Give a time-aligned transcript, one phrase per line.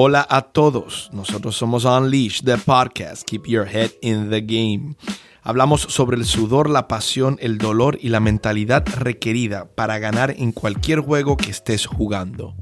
[0.00, 4.94] Hola a todos, nosotros somos Unleash, the podcast Keep Your Head in the Game.
[5.42, 10.52] Hablamos sobre el sudor, la pasión, el dolor y la mentalidad requerida para ganar en
[10.52, 12.54] cualquier juego que estés jugando.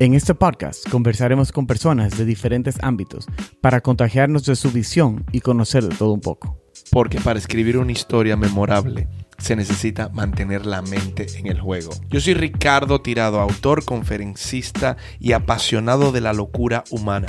[0.00, 3.26] En este podcast conversaremos con personas de diferentes ámbitos
[3.62, 6.60] para contagiarnos de su visión y conocer de todo un poco.
[6.90, 9.08] Porque para escribir una historia memorable
[9.42, 11.90] se necesita mantener la mente en el juego.
[12.08, 17.26] Yo soy Ricardo Tirado, autor, conferencista y apasionado de la locura humana.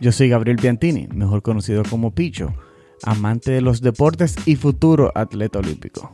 [0.00, 2.52] Yo soy Gabriel Piantini, mejor conocido como Picho,
[3.04, 6.12] amante de los deportes y futuro atleta olímpico.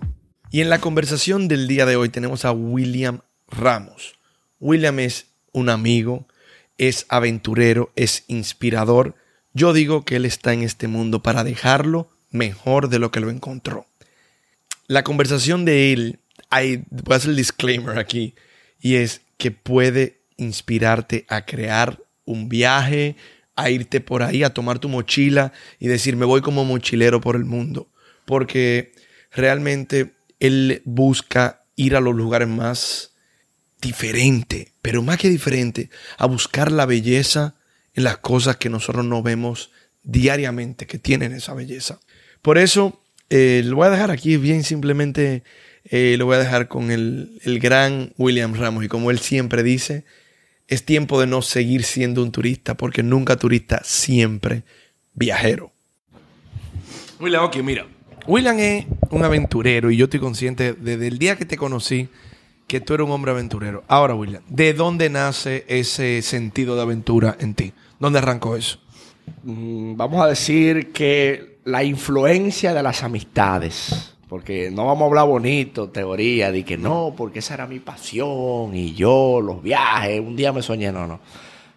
[0.50, 4.18] Y en la conversación del día de hoy tenemos a William Ramos.
[4.60, 6.26] William es un amigo,
[6.76, 9.14] es aventurero, es inspirador.
[9.54, 13.30] Yo digo que él está en este mundo para dejarlo mejor de lo que lo
[13.30, 13.86] encontró
[14.92, 16.20] la conversación de él,
[16.50, 18.34] hay, voy a hacer el disclaimer aquí,
[18.78, 23.16] y es que puede inspirarte a crear un viaje,
[23.56, 27.36] a irte por ahí, a tomar tu mochila y decir, me voy como mochilero por
[27.36, 27.88] el mundo.
[28.26, 28.92] Porque
[29.30, 33.12] realmente él busca ir a los lugares más
[33.80, 37.54] diferentes, pero más que diferente, a buscar la belleza
[37.94, 39.70] en las cosas que nosotros no vemos
[40.02, 41.98] diariamente, que tienen esa belleza.
[42.42, 43.01] Por eso
[43.34, 45.42] eh, lo voy a dejar aquí bien simplemente,
[45.86, 49.62] eh, lo voy a dejar con el, el gran William Ramos y como él siempre
[49.62, 50.04] dice,
[50.68, 54.64] es tiempo de no seguir siendo un turista porque nunca turista, siempre
[55.14, 55.72] viajero.
[57.20, 57.86] William, ok, mira.
[58.26, 62.10] William es un aventurero y yo estoy consciente desde el día que te conocí
[62.66, 63.82] que tú eres un hombre aventurero.
[63.88, 67.72] Ahora, William, ¿de dónde nace ese sentido de aventura en ti?
[67.98, 68.78] ¿Dónde arrancó eso?
[69.42, 74.14] Mm, vamos a decir que la influencia de las amistades.
[74.28, 78.74] Porque no vamos a hablar bonito, teoría, de que no, porque esa era mi pasión
[78.74, 81.20] y yo, los viajes, un día me soñé, no, no.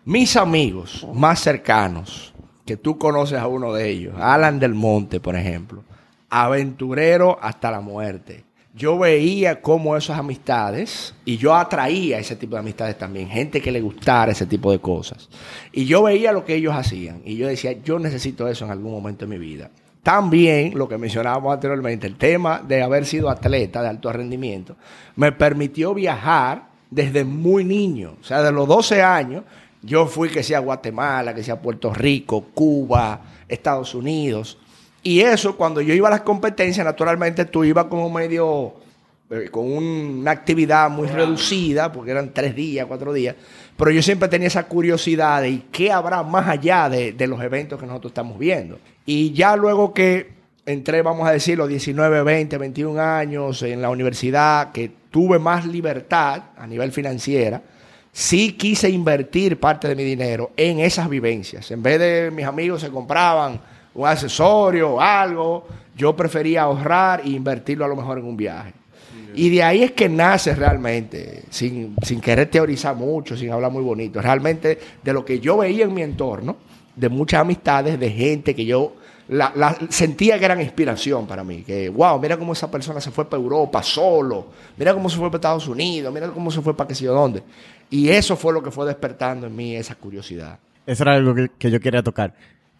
[0.05, 2.33] Mis amigos más cercanos,
[2.65, 5.83] que tú conoces a uno de ellos, Alan del Monte, por ejemplo,
[6.29, 8.44] aventurero hasta la muerte
[8.75, 13.71] yo veía cómo esas amistades, y yo atraía ese tipo de amistades también, gente que
[13.71, 15.29] le gustara ese tipo de cosas.
[15.71, 18.91] Y yo veía lo que ellos hacían, y yo decía, yo necesito eso en algún
[18.91, 19.71] momento de mi vida.
[20.03, 24.75] También, lo que mencionábamos anteriormente, el tema de haber sido atleta de alto rendimiento,
[25.15, 29.43] me permitió viajar desde muy niño, o sea, de los 12 años,
[29.81, 34.57] yo fui que sea Guatemala, que sea Puerto Rico, Cuba, Estados Unidos,
[35.05, 38.73] y eso, cuando yo iba a las competencias, naturalmente tú ibas como medio
[39.29, 43.35] eh, con una actividad muy reducida, porque eran tres días, cuatro días.
[43.77, 47.79] Pero yo siempre tenía esa curiosidad de qué habrá más allá de, de los eventos
[47.79, 48.79] que nosotros estamos viendo.
[49.05, 50.31] Y ya luego que
[50.65, 55.67] entré, vamos a decir, los 19, 20, 21 años en la universidad, que tuve más
[55.67, 57.61] libertad a nivel financiera,
[58.11, 61.69] sí quise invertir parte de mi dinero en esas vivencias.
[61.69, 67.29] En vez de mis amigos se compraban un accesorio o algo, yo prefería ahorrar e
[67.29, 68.73] invertirlo a lo mejor en un viaje.
[69.33, 73.83] Y de ahí es que nace realmente, sin, sin querer teorizar mucho, sin hablar muy
[73.83, 76.57] bonito, realmente de lo que yo veía en mi entorno,
[76.95, 78.93] de muchas amistades, de gente que yo
[79.27, 81.63] la, sentía que eran inspiración para mí.
[81.63, 84.47] Que, wow, mira cómo esa persona se fue para Europa solo,
[84.77, 87.13] mira cómo se fue para Estados Unidos, mira cómo se fue para qué sé yo
[87.13, 87.43] dónde.
[87.89, 90.59] Y eso fue lo que fue despertando en mí esa curiosidad.
[90.85, 92.33] Eso era algo que, que yo quería tocar.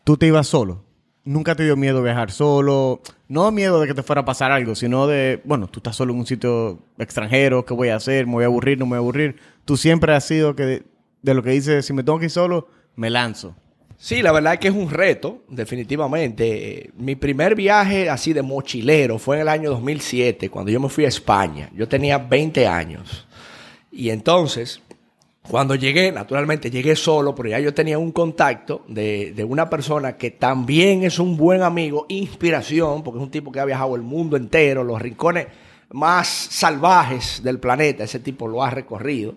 [0.04, 0.84] ¿Tú te ibas solo?
[1.26, 3.02] Nunca te dio miedo viajar solo.
[3.28, 6.14] No miedo de que te fuera a pasar algo, sino de, bueno, tú estás solo
[6.14, 8.28] en un sitio extranjero, ¿qué voy a hacer?
[8.28, 8.78] ¿Me voy a aburrir?
[8.78, 9.36] ¿No me voy a aburrir?
[9.66, 10.84] Tú siempre has sido que
[11.22, 13.56] de, lo que dices, si me tengo que ir solo, me lanzo.
[13.98, 16.92] Sí, la verdad es que es un reto, definitivamente.
[16.98, 21.06] Mi primer viaje así de mochilero fue en el año 2007, cuando yo me fui
[21.06, 21.70] a España.
[21.74, 23.26] Yo tenía 20 años.
[23.92, 24.82] Y entonces,
[25.50, 30.18] cuando llegué, naturalmente llegué solo, pero ya yo tenía un contacto de, de, una persona
[30.18, 34.02] que también es un buen amigo, inspiración, porque es un tipo que ha viajado el
[34.02, 35.48] mundo entero, los rincones
[35.92, 39.36] más salvajes del planeta, ese tipo lo ha recorrido.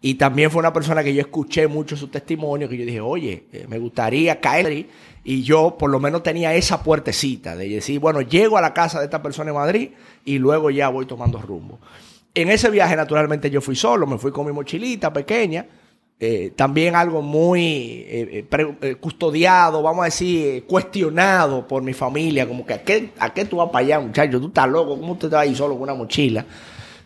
[0.00, 3.46] Y también fue una persona que yo escuché mucho su testimonio, que yo dije, oye,
[3.52, 4.86] eh, me gustaría caer.
[5.24, 9.00] Y yo por lo menos tenía esa puertecita de decir, bueno, llego a la casa
[9.00, 9.90] de esta persona en Madrid
[10.24, 11.80] y luego ya voy tomando rumbo.
[12.38, 15.66] En ese viaje, naturalmente, yo fui solo, me fui con mi mochilita pequeña.
[16.20, 18.46] Eh, también algo muy eh,
[18.80, 23.44] eh, custodiado, vamos a decir, cuestionado por mi familia, como que ¿a qué, a qué
[23.44, 24.38] tú vas para allá, muchacho?
[24.38, 26.44] Tú estás loco, ¿cómo te vas solo con una mochila?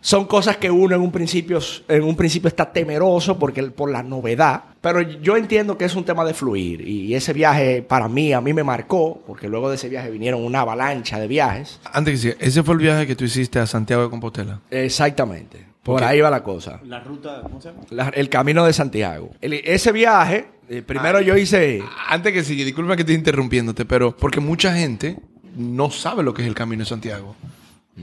[0.03, 4.03] Son cosas que uno en un principio, en un principio está temeroso porque, por la
[4.03, 4.61] novedad.
[4.81, 6.85] Pero yo entiendo que es un tema de fluir.
[6.85, 10.43] Y ese viaje para mí, a mí me marcó, porque luego de ese viaje vinieron
[10.43, 11.79] una avalancha de viajes.
[11.85, 14.59] Antes que ese fue el viaje que tú hiciste a Santiago de Compostela.
[14.69, 15.65] Exactamente.
[15.83, 16.81] Por ahí va la cosa.
[16.85, 18.09] La ruta, ¿cómo se llama?
[18.09, 19.31] el camino de Santiago.
[19.39, 21.81] ese viaje Eh, primero yo hice...
[22.09, 25.17] Antes que siga, disculpa que estoy interrumpiéndote, pero porque mucha gente
[25.55, 27.35] no sabe lo que es el Camino de Santiago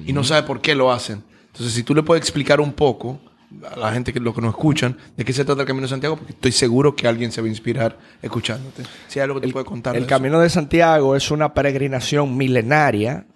[0.06, 1.24] y no sabe por qué lo hacen.
[1.52, 3.18] Entonces, si tú le puedes explicar un poco
[3.74, 5.90] a la gente que lo que nos escuchan de qué se trata el Camino de
[5.90, 8.84] Santiago, porque estoy seguro que alguien se va a inspirar escuchándote.
[9.08, 9.96] Si hay algo que te puede contar.
[9.96, 10.08] El de.
[10.08, 13.26] Camino de Santiago es una peregrinación milenaria.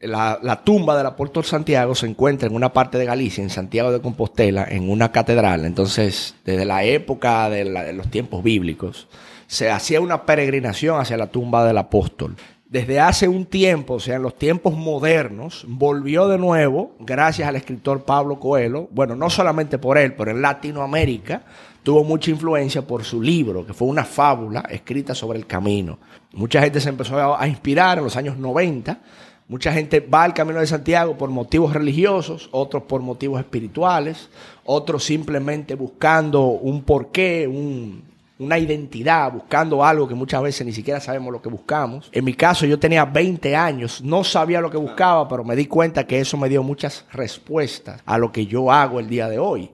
[0.00, 3.90] La, la tumba del apóstol Santiago se encuentra en una parte de Galicia, en Santiago
[3.90, 5.64] de Compostela, en una catedral.
[5.64, 9.08] Entonces, desde la época de, la- de los tiempos bíblicos,
[9.46, 12.36] se hacía una peregrinación hacia la tumba del apóstol.
[12.66, 17.56] Desde hace un tiempo, o sea, en los tiempos modernos, volvió de nuevo, gracias al
[17.56, 21.42] escritor Pablo Coelho, bueno, no solamente por él, pero en Latinoamérica,
[21.84, 25.98] tuvo mucha influencia por su libro, que fue una fábula escrita sobre el camino.
[26.32, 28.98] Mucha gente se empezó a, inspirar en los años 90.
[29.46, 34.30] Mucha gente va al Camino de Santiago por motivos religiosos, otros por motivos espirituales,
[34.64, 38.02] otros simplemente buscando un porqué, un,
[38.38, 42.08] una identidad, buscando algo que muchas veces ni siquiera sabemos lo que buscamos.
[42.12, 45.66] En mi caso yo tenía 20 años, no sabía lo que buscaba, pero me di
[45.66, 49.38] cuenta que eso me dio muchas respuestas a lo que yo hago el día de
[49.38, 49.70] hoy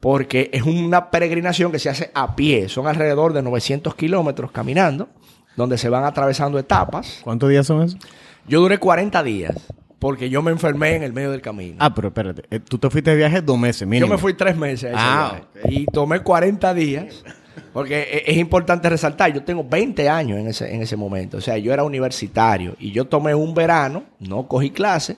[0.00, 2.68] porque es una peregrinación que se hace a pie.
[2.68, 5.08] Son alrededor de 900 kilómetros caminando,
[5.56, 7.20] donde se van atravesando etapas.
[7.24, 7.98] ¿Cuántos días son esos?
[8.46, 9.56] Yo duré 40 días,
[9.98, 11.74] porque yo me enfermé en el medio del camino.
[11.80, 12.44] Ah, pero espérate.
[12.48, 14.06] eh, Tú te fuiste de viaje dos meses, mínimo.
[14.06, 15.74] yo me fui tres meses a ese Ah, viaje.
[15.74, 17.24] y tomé 40 días.
[17.72, 21.40] Porque e- es importante resaltar, yo tengo 20 años en ese, en ese momento, o
[21.40, 25.16] sea, yo era universitario y yo tomé un verano, no cogí clase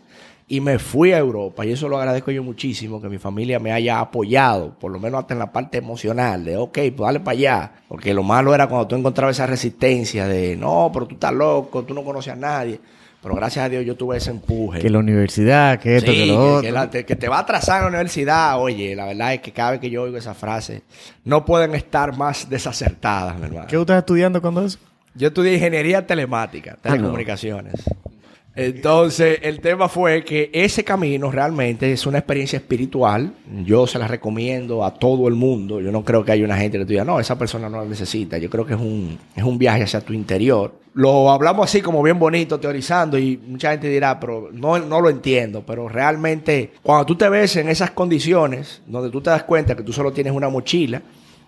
[0.48, 1.64] y me fui a Europa.
[1.64, 5.20] Y eso lo agradezco yo muchísimo, que mi familia me haya apoyado, por lo menos
[5.20, 8.66] hasta en la parte emocional, de ok, pues dale para allá, porque lo malo era
[8.66, 12.36] cuando tú encontrabas esa resistencia de no, pero tú estás loco, tú no conoces a
[12.36, 12.80] nadie,
[13.22, 14.78] pero gracias a Dios yo tuve ese empuje.
[14.80, 16.70] Que la universidad, que esto, Sí, que lo que otro.
[16.72, 18.58] la- que te va a atrasar la universidad.
[18.60, 20.82] Oye, la verdad es que cada vez que yo oigo esa frase,
[21.24, 23.66] no pueden estar más desacertadas, mi hermano.
[23.66, 24.78] ¿Qué tú estás estudiando cuando eso?
[25.14, 27.12] Yo estudié ingeniería telemática, Ah, no.
[28.56, 33.32] Entonces, el tema fue que ese camino realmente es una experiencia espiritual.
[33.64, 35.80] Yo se la recomiendo a todo el mundo.
[35.80, 37.84] Yo no creo que haya una gente que te diga, no, esa persona no la
[37.84, 38.38] necesita.
[38.38, 40.74] Yo creo que es un, es un viaje hacia tu interior.
[40.94, 45.08] Lo hablamos así como bien bonito, teorizando, y mucha gente dirá, pero no, no lo
[45.08, 45.62] entiendo.
[45.64, 49.84] Pero realmente, cuando tú te ves en esas condiciones, donde tú te das cuenta que
[49.84, 51.00] tú solo tienes una mochila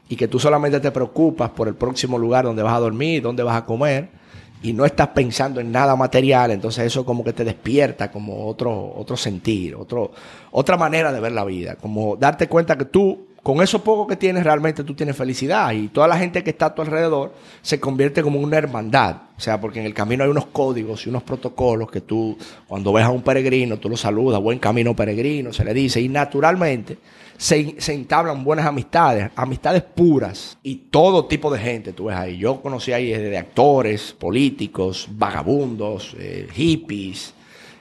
[0.09, 3.43] y que tú solamente te preocupas por el próximo lugar donde vas a dormir, donde
[3.43, 4.22] vas a comer,
[4.63, 8.95] y no estás pensando en nada material, entonces eso como que te despierta como otro,
[8.97, 10.13] otro sentir, otro,
[10.53, 14.15] otra manera de ver la vida, como darte cuenta que tú, con eso poco que
[14.15, 17.81] tienes, realmente tú tienes felicidad y toda la gente que está a tu alrededor se
[17.81, 21.25] convierte como una hermandad, o sea, porque en el camino hay unos códigos y unos
[21.25, 22.39] protocolos que tú,
[22.69, 26.09] cuando ves a un peregrino, tú lo saludas, buen camino peregrino, se le dice, y
[26.09, 26.99] naturalmente
[27.37, 32.39] se, entablan buenas amistades, amistades puras y todo tipo de gente tú ves ahí.
[32.39, 37.35] Yo conocí ahí desde actores, políticos, vagabundos, eh, hippies,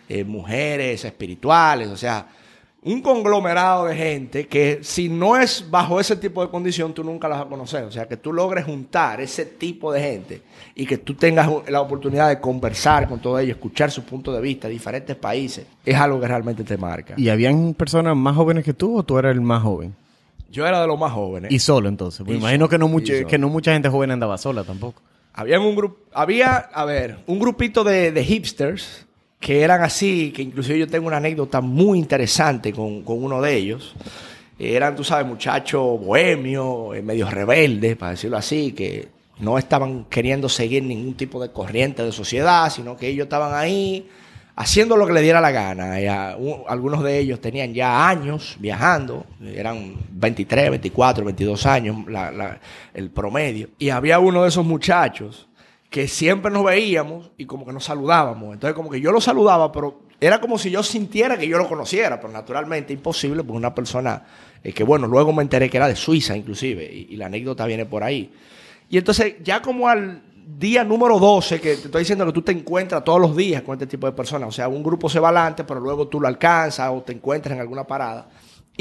[0.09, 2.27] eh, mujeres espirituales, o sea,
[2.83, 7.28] un conglomerado de gente que si no es bajo ese tipo de condición tú nunca
[7.28, 7.83] las vas a conocer.
[7.83, 10.42] O sea, que tú logres juntar ese tipo de gente
[10.74, 14.42] y que tú tengas la oportunidad de conversar con todos ellos, escuchar su punto de
[14.42, 17.13] vista de diferentes países, es algo que realmente te marca.
[17.18, 19.94] ¿Y habían personas más jóvenes que tú o tú eras el más joven?
[20.50, 21.51] Yo era de los más jóvenes.
[21.51, 22.25] Y solo entonces.
[22.25, 25.01] Me Y imagino solo, que no, mucho, que no mucha gente joven andaba sola tampoco.
[25.34, 29.05] Había un grupo, había, a ver, un grupito de, de hipsters
[29.41, 33.55] que eran así, que inclusive yo tengo una anécdota muy interesante con, con uno de
[33.57, 33.93] ellos.
[34.57, 39.07] Eran, tú sabes, muchachos bohemios, eh, medio rebeldes, para decirlo así, que
[39.39, 44.07] no estaban queriendo seguir ningún tipo de corriente de sociedad, sino que ellos estaban ahí
[44.55, 45.95] haciendo lo que le diera la gana.
[45.95, 51.98] A- un- algunos de ellos tenían ya años viajando, eran 23, 24, 22 años
[52.93, 53.69] el promedio.
[53.79, 55.48] Y había uno de esos muchachos
[55.91, 58.53] que siempre nos veíamos y como que nos saludábamos.
[58.53, 61.67] Entonces como que yo lo saludaba, pero era como si yo sintiera que yo lo
[61.67, 64.24] conociera, pero naturalmente imposible porque una persona
[64.63, 67.86] eh, que bueno, luego me enteré que era de Suiza inclusive y, la anécdota viene
[67.86, 68.31] por ahí.
[68.89, 70.21] Y entonces ya como al
[70.57, 73.74] día número 12, que te estoy diciendo que tú te encuentras todos los días con
[73.74, 76.27] este tipo de personas, o sea, un grupo se va adelante, pero luego tú lo
[76.29, 78.29] alcanzas o te encuentras en alguna parada.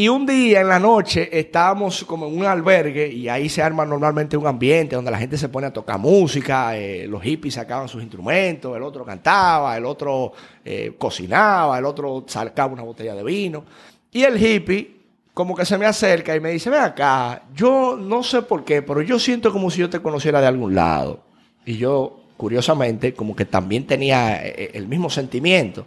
[0.00, 3.84] Y un día en la noche estábamos como en un albergue y ahí se arma
[3.84, 7.86] normalmente un ambiente donde la gente se pone a tocar música, eh, los hippies sacaban
[7.86, 10.32] sus instrumentos, el otro cantaba, el otro
[10.64, 13.62] eh, cocinaba, el otro sacaba una botella de vino.
[14.10, 14.90] Y el hippie
[15.34, 18.80] como que se me acerca y me dice, ven acá, yo no sé por qué,
[18.80, 21.20] pero yo siento como si yo te conociera de algún lado.
[21.66, 25.84] Y yo, curiosamente, como que también tenía eh, el mismo sentimiento.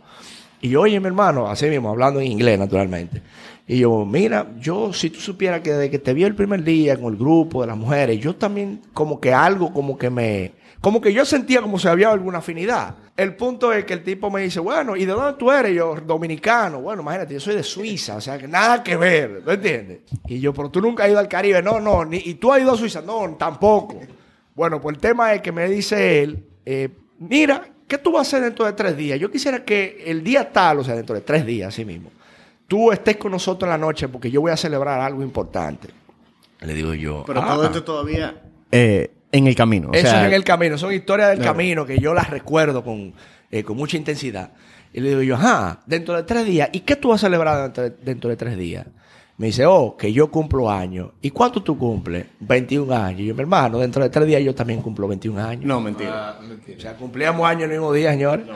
[0.61, 3.23] Y yo, oye, mi hermano, así mismo, hablando en inglés, naturalmente.
[3.65, 6.99] Y yo, mira, yo si tú supieras que desde que te vi el primer día
[6.99, 10.51] con el grupo de las mujeres, yo también como que algo como que me...
[10.81, 12.95] Como que yo sentía como si había alguna afinidad.
[13.15, 15.73] El punto es que el tipo me dice, bueno, ¿y de dónde tú eres?
[15.73, 16.81] Yo, dominicano.
[16.81, 19.99] Bueno, imagínate, yo soy de Suiza, o sea, que nada que ver, ¿me entiendes?
[20.27, 21.61] Y yo, pero tú nunca has ido al Caribe.
[21.61, 23.01] No, no, ni, ¿y tú has ido a Suiza?
[23.01, 24.01] No, tampoco.
[24.55, 28.29] Bueno, pues el tema es que me dice él, eh, mira, ¿qué tú vas a
[28.29, 29.17] hacer dentro de tres días?
[29.17, 32.09] Yo quisiera que el día tal, o sea, dentro de tres días, así mismo,
[32.73, 35.89] tú estés con nosotros en la noche porque yo voy a celebrar algo importante.
[36.61, 37.23] Le digo yo.
[37.27, 37.49] Pero "Ah".
[37.53, 38.33] todo esto todavía
[38.71, 39.89] eh, en el camino.
[39.89, 41.53] o Eso sea, es en el camino, son historias del Claro.
[41.53, 43.13] camino que yo las recuerdo con,
[43.51, 44.53] eh, con mucha intensidad.
[44.91, 47.71] Y le digo yo, ajá, dentro de tres días, ¿y qué tú vas a celebrar
[48.03, 48.87] dentro de, tres días?
[49.37, 51.11] Me dice, oh, que yo cumplo años.
[51.21, 52.25] ¿Y cuánto tú cumples?
[52.39, 53.19] 21 años.
[53.21, 55.65] Y yo, mi hermano, dentro de tres días yo también cumplo 21 años.
[55.65, 56.39] No, mentira.
[56.75, 58.47] O sea, cumplíamos años el mismo día, señores.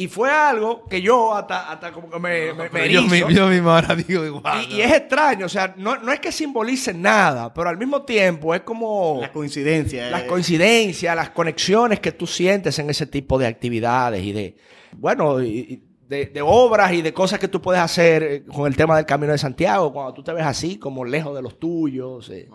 [0.00, 3.26] Y fue algo que yo hasta, hasta como que me, me, yo, erizo.
[3.28, 4.64] mi- yo mismo ahora digo igual.
[4.70, 8.02] Y, y es extraño, o sea, no, no es que simbolice nada, pero al mismo
[8.02, 10.08] tiempo es como La coincidencia.
[10.08, 14.56] las eh, coincidencias, las conexiones que tú sientes en ese tipo de actividades y de,
[14.96, 18.74] bueno, y- de, de obras y de cosas que tú puedes hacer eh, con el
[18.74, 22.30] tema del Camino de Santiago, cuando tú te ves así, como lejos de los tuyos,
[22.30, 22.48] eh,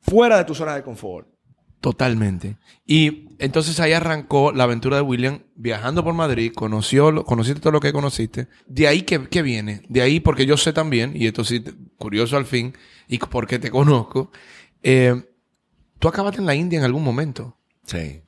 [0.00, 1.28] fuera de tu zona de confort.
[1.80, 2.56] Totalmente.
[2.86, 7.80] Y entonces ahí arrancó la aventura de William viajando por Madrid, conoció, conociste todo lo
[7.80, 8.48] que conociste.
[8.66, 9.82] De ahí, ¿qué, qué viene?
[9.88, 11.62] De ahí, porque yo sé también, y esto sí,
[11.96, 12.74] curioso al fin,
[13.06, 14.32] y porque te conozco,
[14.82, 15.22] eh,
[16.00, 17.56] tú acabaste en la India en algún momento.
[17.84, 18.22] Sí.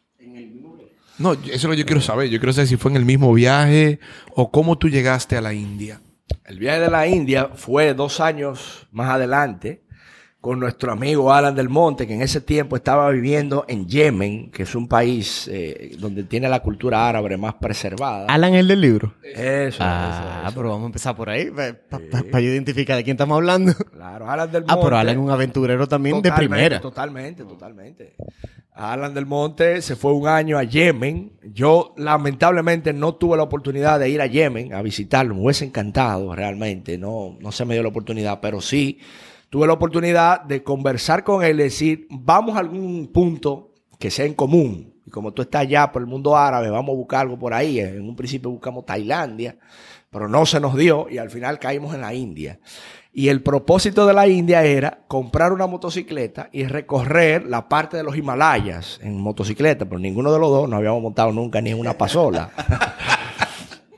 [1.19, 2.31] No, eso es lo que yo quiero saber.
[2.31, 4.01] Yo quiero saber si fue en el mismo viaje
[4.35, 6.01] o cómo tú llegaste a la India.
[6.47, 9.83] El viaje de la India fue dos años más adelante
[10.41, 14.63] con nuestro amigo Alan del Monte, que en ese tiempo estaba viviendo en Yemen, que
[14.63, 18.25] es un país eh, donde tiene la cultura árabe más preservada.
[18.27, 19.15] Alan, el del libro.
[19.23, 20.57] Eso, Ah, eso, eso.
[20.57, 23.75] pero vamos a empezar por ahí, para yo identificar de quién estamos hablando.
[23.93, 24.85] Claro, Alan del Ah, Monte.
[24.87, 26.81] pero Alan es un aventurero también de primera.
[26.81, 28.15] Totalmente, totalmente.
[28.73, 31.33] Alan del Monte se fue un año a Yemen.
[31.53, 35.35] Yo lamentablemente no tuve la oportunidad de ir a Yemen a visitarlo.
[35.35, 36.97] Me hubiese encantado realmente.
[36.97, 38.99] No, no se me dio la oportunidad, pero sí
[39.51, 44.25] tuve la oportunidad de conversar con él y decir, vamos a algún punto que sea
[44.25, 44.95] en común.
[45.05, 47.81] Y como tú estás allá por el mundo árabe, vamos a buscar algo por ahí.
[47.81, 49.59] En un principio buscamos Tailandia,
[50.09, 52.61] pero no se nos dio y al final caímos en la India.
[53.13, 58.05] Y el propósito de la India era comprar una motocicleta y recorrer la parte de
[58.05, 61.81] los Himalayas en motocicleta, pero ninguno de los dos nos habíamos montado nunca ni en
[61.81, 62.53] una pasola.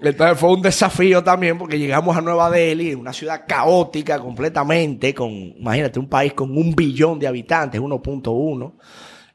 [0.02, 5.30] Entonces fue un desafío también porque llegamos a Nueva Delhi, una ciudad caótica completamente, con,
[5.30, 8.72] imagínate, un país con un billón de habitantes, 1.1,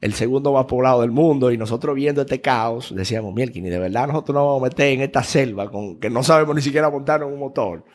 [0.02, 3.80] el segundo más poblado del mundo, y nosotros viendo este caos, decíamos, Mielkin, y de
[3.80, 6.90] verdad nosotros nos vamos a meter en esta selva con que no sabemos ni siquiera
[6.90, 7.86] montar un motor.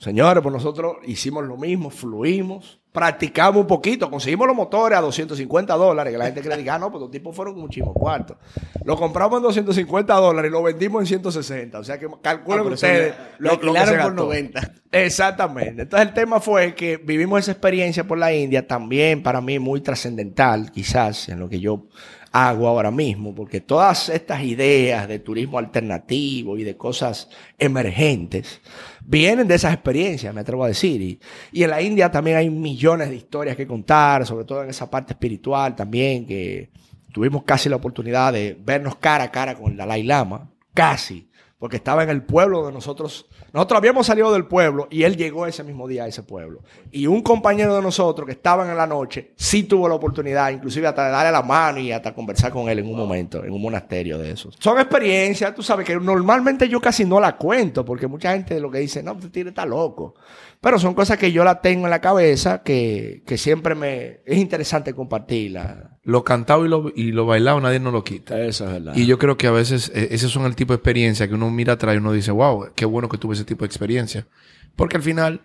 [0.00, 5.74] Señores, pues nosotros hicimos lo mismo, fluimos, practicamos un poquito, conseguimos los motores a 250
[5.74, 8.38] dólares, que la gente cree, ah, no, pues los tipos fueron muchísimos cuartos.
[8.82, 11.78] Lo compramos en 250 dólares y lo vendimos en 160.
[11.78, 14.22] O sea que calculen Ah, ustedes lo- lo que se alquilaron por gastó.
[14.24, 14.72] 90.
[14.90, 15.82] Exactamente.
[15.82, 19.82] Entonces el tema fue que vivimos esa experiencia por la India, también para mí muy
[19.82, 21.88] trascendental, quizás, en lo que yo
[22.32, 28.60] hago ahora mismo, porque todas estas ideas de turismo alternativo y de cosas emergentes
[29.04, 31.00] vienen de esas experiencias, me atrevo a decir.
[31.00, 31.20] Y,
[31.52, 34.88] y en la India también hay millones de historias que contar, sobre todo en esa
[34.88, 36.70] parte espiritual también, que
[37.12, 41.29] tuvimos casi la oportunidad de vernos cara a cara con el Dalai Lama, casi,
[41.60, 43.26] porque estaba en el pueblo de nosotros.
[43.52, 46.62] Nosotros habíamos salido del pueblo y él llegó ese mismo día a ese pueblo.
[46.90, 50.86] Y un compañero de nosotros que estaba en la noche sí tuvo la oportunidad, inclusive
[50.86, 53.60] hasta de darle la mano y hasta conversar con él en un momento, en un
[53.60, 54.56] monasterio de esos.
[54.58, 58.70] Son experiencias, tú sabes que normalmente yo casi no la cuento, porque mucha gente lo
[58.70, 60.14] que dice, no, este tigre está loco.
[60.60, 64.38] Pero son cosas que yo la tengo en la cabeza que, que siempre me es
[64.38, 65.98] interesante compartirla.
[66.02, 68.38] Lo cantado y lo, y lo bailado nadie nos lo quita.
[68.38, 68.94] Eso es verdad.
[68.94, 71.50] Y yo creo que a veces eh, esos son el tipo de experiencia que uno
[71.50, 74.26] mira atrás y uno dice, wow, qué bueno que tuve ese tipo de experiencia.
[74.76, 75.40] Porque al final,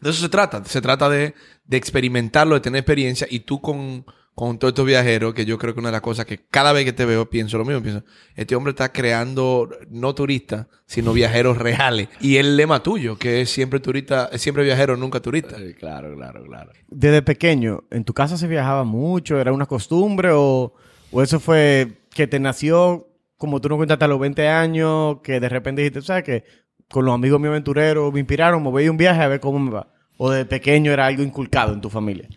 [0.00, 0.64] de eso se trata.
[0.64, 1.34] Se trata de,
[1.64, 3.28] de experimentarlo, de tener experiencia.
[3.30, 4.06] Y tú con,
[4.38, 6.84] con todos estos viajeros, que yo creo que una de las cosas que cada vez
[6.84, 7.82] que te veo pienso lo mismo.
[7.82, 8.04] Pienso,
[8.36, 12.08] este hombre está creando no turistas, sino viajeros reales.
[12.20, 15.56] Y el lema tuyo, que es siempre turista, es siempre viajero, nunca turista.
[15.58, 16.70] Eh, Claro, claro, claro.
[16.86, 19.40] Desde pequeño, ¿en tu casa se viajaba mucho?
[19.40, 20.30] ¿Era una costumbre?
[20.32, 20.72] ¿O,
[21.10, 25.40] o eso fue que te nació, como tú nos cuentas, hasta los 20 años, que
[25.40, 26.44] de repente dijiste, ¿sabes qué?
[26.88, 29.58] Con los amigos míos aventureros me inspiraron, me voy a un viaje a ver cómo
[29.58, 29.92] me va.
[30.16, 32.28] ¿O de pequeño era algo inculcado en tu familia?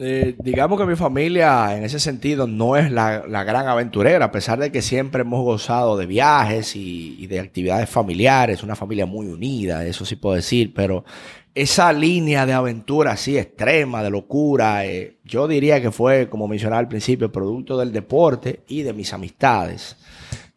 [0.00, 4.30] Eh, digamos que mi familia en ese sentido no es la, la gran aventurera, a
[4.30, 9.26] pesar de que siempre hemos gozado de viajes y, de actividades familiares, una familia muy
[9.26, 11.04] unida, eso sí puedo decir, pero
[11.52, 16.78] esa línea de aventura así extrema, de locura, eh, yo diría que fue, como mencionaba
[16.78, 19.96] al principio, producto del deporte y de mis amistades.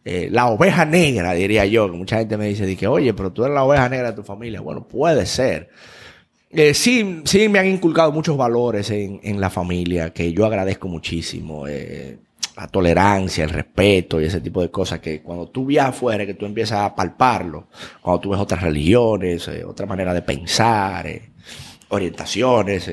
[0.06, 3.44] Eh, la oveja negra, diría yo, que mucha gente me dice, que, oye, pero tú
[3.44, 4.62] eres la oveja negra de tu familia.
[4.62, 5.70] Bueno, puede ser.
[6.54, 10.88] Eh, sí, sí me han inculcado muchos valores en, en la familia que yo agradezco
[10.88, 11.68] muchísimo.
[11.68, 12.18] Eh,
[12.58, 16.34] la tolerancia, el respeto y ese tipo de cosas que cuando tú viajas afuera, que
[16.34, 17.68] tú empiezas a palparlo,
[18.02, 21.08] cuando tú ves otras religiones, eh, otra manera de pensar,
[21.90, 22.92] orientaciones,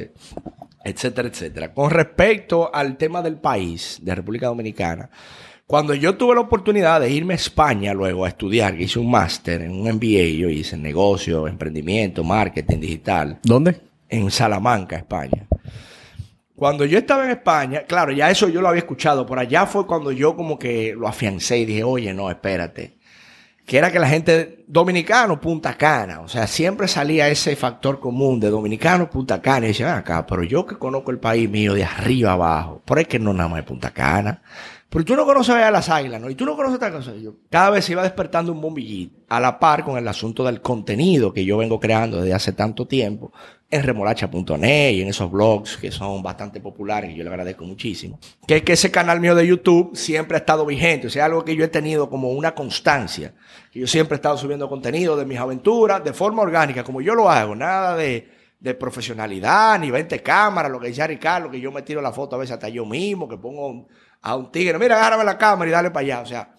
[0.85, 1.75] etcétera, etcétera.
[1.75, 5.11] Con respecto al tema del país, de República Dominicana,
[5.69, 9.11] cuando yo tuve la oportunidad de irme a España luego a estudiar, que hice un
[9.11, 13.39] máster en un MBA, yo hice negocio, emprendimiento, marketing digital.
[13.43, 13.79] ¿Dónde?
[14.09, 15.47] En Salamanca, España.
[16.57, 19.87] Cuando yo estaba en España, claro, ya eso yo lo había escuchado, por allá fue
[19.87, 22.97] cuando yo como que lo afiancé y dije, oye, no, espérate.
[23.67, 28.41] Que era que la gente, dominicano, Punta Cana, o sea, siempre salía ese factor común
[28.41, 31.85] de dominicano, Punta Cana, y decía, acá, pero yo que conozco el país mío de
[31.85, 34.41] arriba abajo, por ahí que no nada más de Punta Cana.
[34.91, 36.31] Pero tú no conoces a las águilas, ¿no?
[36.31, 37.15] Y tú no conoces otra cosa.
[37.15, 40.63] Yo, cada vez se iba despertando un bombillito, a la par con el asunto del
[40.63, 43.31] contenido que yo vengo creando desde hace tanto tiempo
[43.71, 48.19] en remolacha.net y en esos blogs que son bastante populares y yo le agradezco muchísimo.
[48.47, 51.45] Que es que ese canal mío de YouTube siempre ha estado vigente, o sea, algo
[51.45, 53.35] que yo he tenido como una constancia.
[53.71, 57.15] Que yo siempre he estado subiendo contenido de mis aventuras de forma orgánica, como yo
[57.15, 58.27] lo hago, nada de,
[58.59, 62.37] de profesionalidad, ni 20 cámaras, lo que decía Ricardo, que yo me tiro la foto
[62.37, 63.87] a veces hasta yo mismo, que pongo
[64.23, 66.21] a un tigre, mira, agárrame la cámara y dale para allá.
[66.21, 66.55] O sea,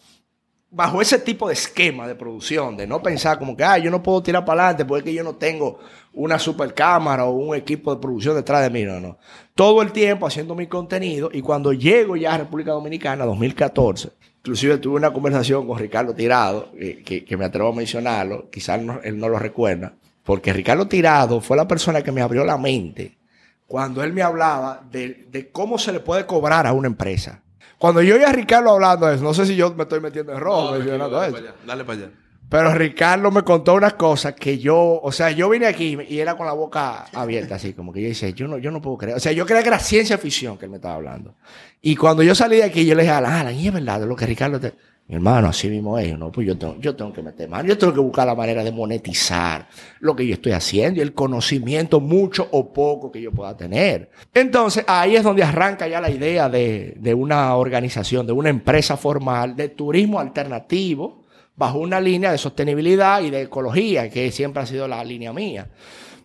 [0.71, 4.21] bajo ese tipo de esquema de producción, de no pensar como que, yo no puedo
[4.21, 5.79] tirar para adelante porque yo no tengo
[6.13, 9.17] una super cámara o un equipo de producción detrás de mí, no, no.
[9.55, 14.77] Todo el tiempo haciendo mi contenido y cuando llego ya a República Dominicana, 2014, inclusive
[14.77, 19.29] tuve una conversación con Ricardo Tirado, que, que, me atrevo a mencionarlo, quizás él no
[19.29, 23.17] lo recuerda, porque Ricardo Tirado fue la persona que me abrió la mente
[23.69, 27.43] cuando él me hablaba de, de cómo se le puede cobrar a una empresa.
[27.79, 30.33] Cuando yo oí a Ricardo hablando de eso, no sé si yo me estoy metiendo
[30.33, 31.37] en rojo mencionando dale eso.
[31.37, 32.11] Para allá, dale para allá.
[32.49, 36.35] Pero Ricardo me contó unas cosas que yo, o sea, yo vine aquí y era
[36.35, 39.17] con la boca abierta, así como que yo decía, yo no, yo no puedo creer.
[39.17, 41.35] O sea, yo creía que era ciencia ficción que él me estaba hablando.
[41.81, 44.15] Y cuando yo salí de aquí, yo le dije a Alan, y es verdad, lo
[44.15, 44.73] que Ricardo te...
[45.09, 46.31] Mi hermano, así mismo es, ¿no?
[46.31, 48.71] Pues yo tengo, yo tengo que meter mano, yo tengo que buscar la manera de
[48.71, 49.67] monetizar
[50.01, 54.11] lo que yo estoy haciendo y el conocimiento, mucho o poco que yo pueda tener.
[54.35, 58.97] Entonces, ahí es donde arranca ya la idea de, de una organización, de una empresa
[58.97, 61.23] formal de turismo alternativo,
[61.55, 65.69] bajo una línea de sostenibilidad y de ecología, que siempre ha sido la línea mía.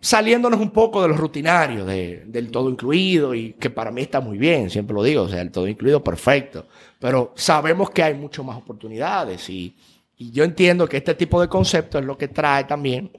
[0.05, 4.21] Saliéndonos un poco de los rutinarios, de, del todo incluido, y que para mí está
[4.21, 6.67] muy bien, siempre lo digo, o sea, el todo incluido perfecto.
[6.99, 9.75] Pero sabemos que hay mucho más oportunidades y,
[10.19, 13.13] y yo entiendo que este tipo de concepto es lo que trae también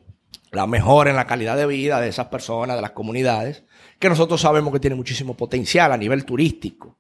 [0.52, 3.64] la mejora en la calidad de vida de esas personas, de las comunidades,
[3.98, 6.98] que nosotros sabemos que tiene muchísimo potencial a nivel turístico.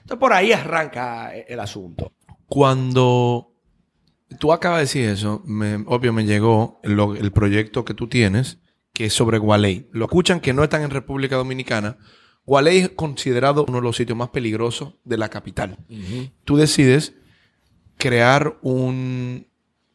[0.00, 2.10] Entonces por ahí arranca el asunto.
[2.48, 3.52] Cuando
[4.40, 8.58] tú acabas de decir eso, me, obvio me llegó el proyecto que tú tienes,
[9.02, 9.88] que es sobre Gualey.
[9.90, 11.98] Lo escuchan que no están en República Dominicana.
[12.46, 15.76] Gualey es considerado uno de los sitios más peligrosos de la capital.
[16.44, 17.12] Tú decides
[17.98, 19.48] crear un,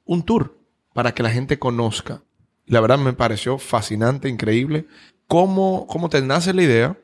[0.04, 0.60] un tour
[0.94, 2.22] para que la gente conozca.
[2.66, 4.88] La verdad me pareció fascinante, increíble.
[5.28, 7.00] ¿Cómo, cómo te nace la idea?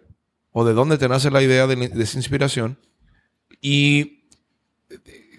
[0.51, 2.77] ¿O de dónde te nace la idea de, de esa inspiración?
[3.61, 4.25] ¿Y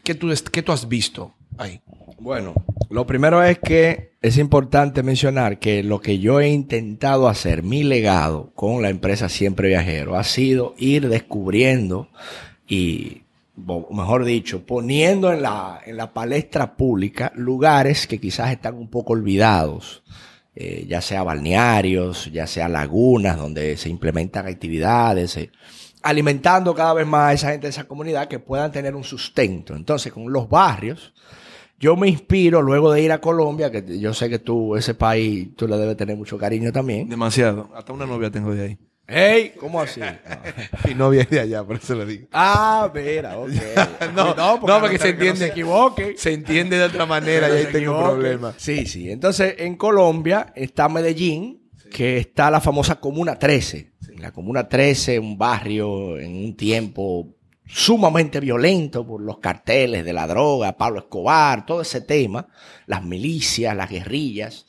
[0.02, 1.82] qué tú, qué tú has visto ahí?
[2.24, 2.54] Bueno,
[2.88, 7.82] lo primero es que es importante mencionar que lo que yo he intentado hacer, mi
[7.82, 12.08] legado con la empresa Siempre Viajero, ha sido ir descubriendo
[12.66, 13.24] y,
[13.90, 19.12] mejor dicho, poniendo en la, en la palestra pública lugares que quizás están un poco
[19.12, 20.02] olvidados.
[20.54, 25.50] eh, ya sea balnearios, ya sea lagunas donde se implementan actividades, eh,
[26.02, 29.74] alimentando cada vez más a esa gente de esa comunidad que puedan tener un sustento.
[29.74, 31.12] Entonces, con los barrios,
[31.84, 35.48] yo me inspiro luego de ir a Colombia, que yo sé que tú, ese país,
[35.54, 37.10] tú le debes tener mucho cariño también.
[37.10, 37.68] Demasiado.
[37.76, 38.78] Hasta una novia tengo de ahí.
[39.06, 39.52] ¡Ey!
[39.60, 40.00] ¿Cómo así?
[40.86, 42.26] Mi novia es de allá, por eso lo digo.
[42.32, 43.50] ah, mira, ok.
[44.14, 45.36] No, no, porque se entiende.
[45.40, 46.14] se equivoque.
[46.16, 48.12] Se entiende de otra manera y ahí tengo equivoque.
[48.12, 48.54] problemas.
[48.56, 49.10] Sí, sí.
[49.10, 53.92] Entonces, en Colombia está Medellín, que está la famosa Comuna 13.
[54.20, 57.33] La Comuna 13, un barrio en un tiempo
[57.66, 62.46] sumamente violento por los carteles de la droga, Pablo Escobar, todo ese tema,
[62.86, 64.66] las milicias, las guerrillas.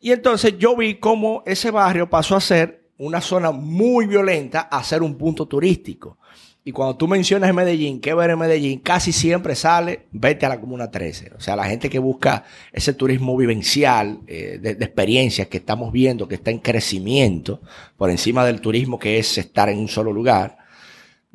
[0.00, 4.82] Y entonces yo vi cómo ese barrio pasó a ser una zona muy violenta a
[4.84, 6.18] ser un punto turístico.
[6.66, 8.78] Y cuando tú mencionas en Medellín, ¿qué ver en Medellín?
[8.80, 11.32] Casi siempre sale, vete a la Comuna 13.
[11.36, 16.26] O sea, la gente que busca ese turismo vivencial, eh, de experiencias que estamos viendo,
[16.26, 17.60] que está en crecimiento,
[17.98, 20.63] por encima del turismo que es estar en un solo lugar.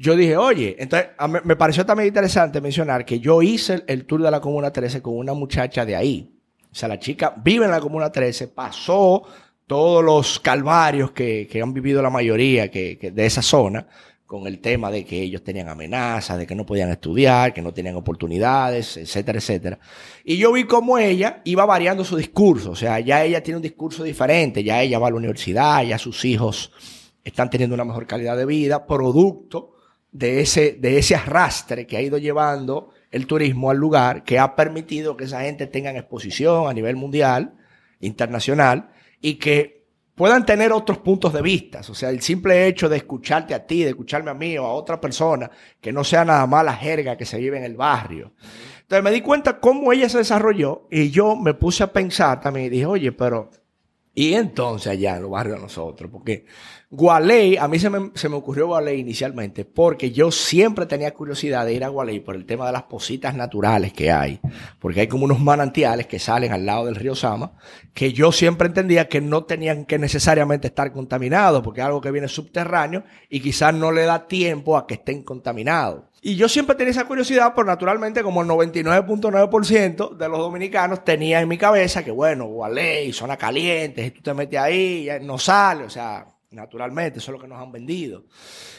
[0.01, 4.05] Yo dije, oye, entonces mí- me pareció también interesante mencionar que yo hice el, el
[4.05, 6.33] tour de la Comuna 13 con una muchacha de ahí.
[6.71, 9.23] O sea, la chica vive en la Comuna 13, pasó
[9.67, 13.85] todos los calvarios que, que han vivido la mayoría que, que de esa zona,
[14.25, 17.73] con el tema de que ellos tenían amenazas, de que no podían estudiar, que no
[17.73, 19.79] tenían oportunidades, etcétera, etcétera.
[20.23, 22.71] Y yo vi cómo ella iba variando su discurso.
[22.71, 25.97] O sea, ya ella tiene un discurso diferente, ya ella va a la universidad, ya
[25.97, 26.71] sus hijos
[27.23, 29.73] están teniendo una mejor calidad de vida, producto
[30.11, 34.55] de ese, de ese arrastre que ha ido llevando el turismo al lugar, que ha
[34.55, 37.55] permitido que esa gente tenga exposición a nivel mundial,
[37.99, 38.91] internacional,
[39.21, 39.79] y que
[40.15, 41.79] puedan tener otros puntos de vista.
[41.79, 44.73] O sea, el simple hecho de escucharte a ti, de escucharme a mí o a
[44.73, 48.33] otra persona, que no sea nada más la jerga que se vive en el barrio.
[48.81, 52.65] Entonces me di cuenta cómo ella se desarrolló y yo me puse a pensar también
[52.65, 53.49] y dije, oye, pero
[54.19, 56.45] y entonces allá en los barrios de nosotros, porque
[56.89, 61.65] Gualey, a mí se me, se me ocurrió Gualey inicialmente, porque yo siempre tenía curiosidad
[61.65, 64.41] de ir a Gualey por el tema de las positas naturales que hay,
[64.77, 67.53] porque hay como unos manantiales que salen al lado del río Sama,
[67.93, 72.11] que yo siempre entendía que no tenían que necesariamente estar contaminados, porque es algo que
[72.11, 76.08] viene subterráneo y quizás no le da tiempo a que estén contaminados.
[76.21, 81.39] Y yo siempre tenía esa curiosidad, por naturalmente, como el 99.9% de los dominicanos tenía
[81.39, 85.85] en mi cabeza que, bueno, Gualey, zona caliente, si tú te metes ahí, no sale,
[85.85, 88.25] o sea, naturalmente, eso es lo que nos han vendido.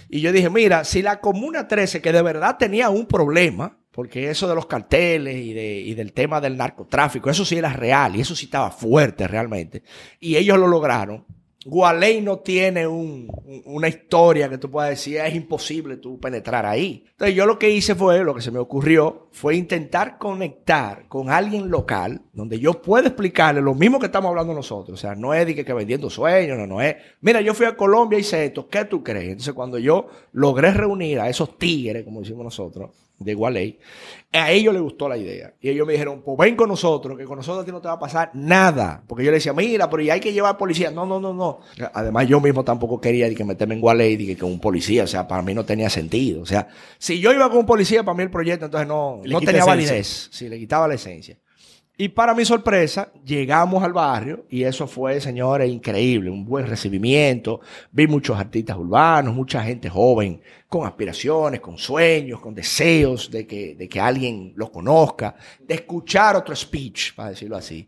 [0.09, 4.31] Y yo dije, mira, si la Comuna 13, que de verdad tenía un problema, porque
[4.31, 8.17] eso de los carteles y, de, y del tema del narcotráfico, eso sí era real
[8.17, 9.83] y eso sí estaba fuerte realmente,
[10.19, 11.25] y ellos lo lograron,
[11.67, 16.65] Gualey no tiene un- un- una historia que tú puedas decir, es imposible tú penetrar
[16.65, 17.05] ahí.
[17.11, 21.29] Entonces yo lo que hice fue, lo que se me ocurrió, fue intentar conectar con
[21.29, 24.99] alguien local, donde yo pueda explicarle lo mismo que estamos hablando nosotros.
[24.99, 26.97] O sea, no es de que, que vendiendo sueños, no, no es.
[27.21, 29.29] Mira, yo fui a Colombia y hice esto, ¿qué tú crees?
[29.33, 33.79] Entonces cuando yo logré reunir a esos tigres, como decimos nosotros, de Gualey,
[34.33, 35.55] a ellos les gustó la idea.
[35.61, 37.89] Y ellos me dijeron, pues ven con nosotros, que con nosotros a ti no te
[37.89, 39.05] va a pasar nada.
[39.07, 40.91] Porque yo le decía, mira, pero y hay que llevar policía.
[40.91, 41.61] No, no, no, no.
[41.93, 45.05] Además, yo mismo tampoco quería de que meterme en Gualey que con un policía.
[45.05, 46.41] O sea, para mí no tenía sentido.
[46.41, 49.35] O sea, si yo iba con un policía, para mí el proyecto entonces no, Le
[49.35, 50.31] no tenía validez.
[50.33, 51.37] Sí, le quitaba la esencia.
[52.01, 56.31] Y para mi sorpresa, llegamos al barrio y eso fue, señores, increíble.
[56.31, 57.61] Un buen recibimiento.
[57.93, 63.75] Vi muchos artistas urbanos, mucha gente joven, con aspiraciones, con sueños, con deseos de que,
[63.75, 67.87] de que alguien los conozca, de escuchar otro speech, para decirlo así.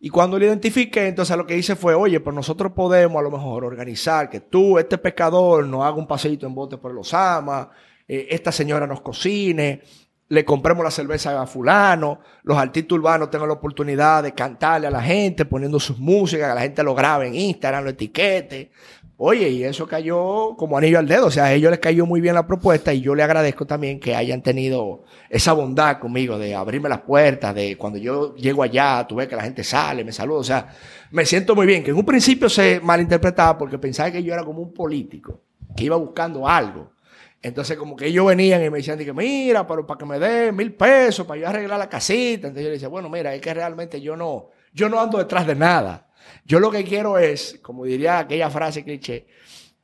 [0.00, 3.30] Y cuando lo identifiqué, entonces lo que hice fue, oye, pues nosotros podemos a lo
[3.30, 7.68] mejor organizar que tú, este pescador, nos haga un paseíto en bote por los amas,
[8.08, 9.82] eh, esta señora nos cocine,
[10.30, 14.90] le compremos la cerveza a fulano, los artistas urbanos tengan la oportunidad de cantarle a
[14.90, 18.70] la gente, poniendo sus músicas, que la gente lo grabe en Instagram, lo etiquete.
[19.16, 22.20] Oye, y eso cayó como anillo al dedo, o sea, a ellos les cayó muy
[22.20, 26.54] bien la propuesta y yo le agradezco también que hayan tenido esa bondad conmigo de
[26.54, 30.12] abrirme las puertas, de cuando yo llego allá, tú ves que la gente sale, me
[30.12, 30.68] saluda, o sea,
[31.10, 34.44] me siento muy bien, que en un principio se malinterpretaba porque pensaba que yo era
[34.44, 35.40] como un político,
[35.76, 36.92] que iba buscando algo.
[37.42, 40.54] Entonces, como que ellos venían y me decían, que mira, pero para que me den
[40.54, 42.48] mil pesos para yo arreglar la casita.
[42.48, 45.46] Entonces yo le decía, bueno, mira, es que realmente yo no, yo no ando detrás
[45.46, 46.08] de nada.
[46.44, 49.26] Yo lo que quiero es, como diría aquella frase cliché,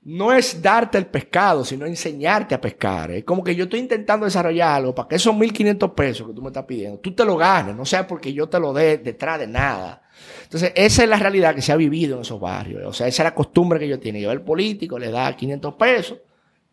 [0.02, 3.10] no es darte el pescado, sino enseñarte a pescar.
[3.10, 6.42] Es como que yo estoy intentando desarrollar algo para que esos 1.500 pesos que tú
[6.42, 9.40] me estás pidiendo, tú te lo ganes, no sea porque yo te lo dé detrás
[9.40, 10.02] de nada.
[10.44, 12.84] Entonces, esa es la realidad que se ha vivido en esos barrios.
[12.86, 14.20] O sea, esa es la costumbre que yo tiene.
[14.20, 16.18] Yo el político le da 500 pesos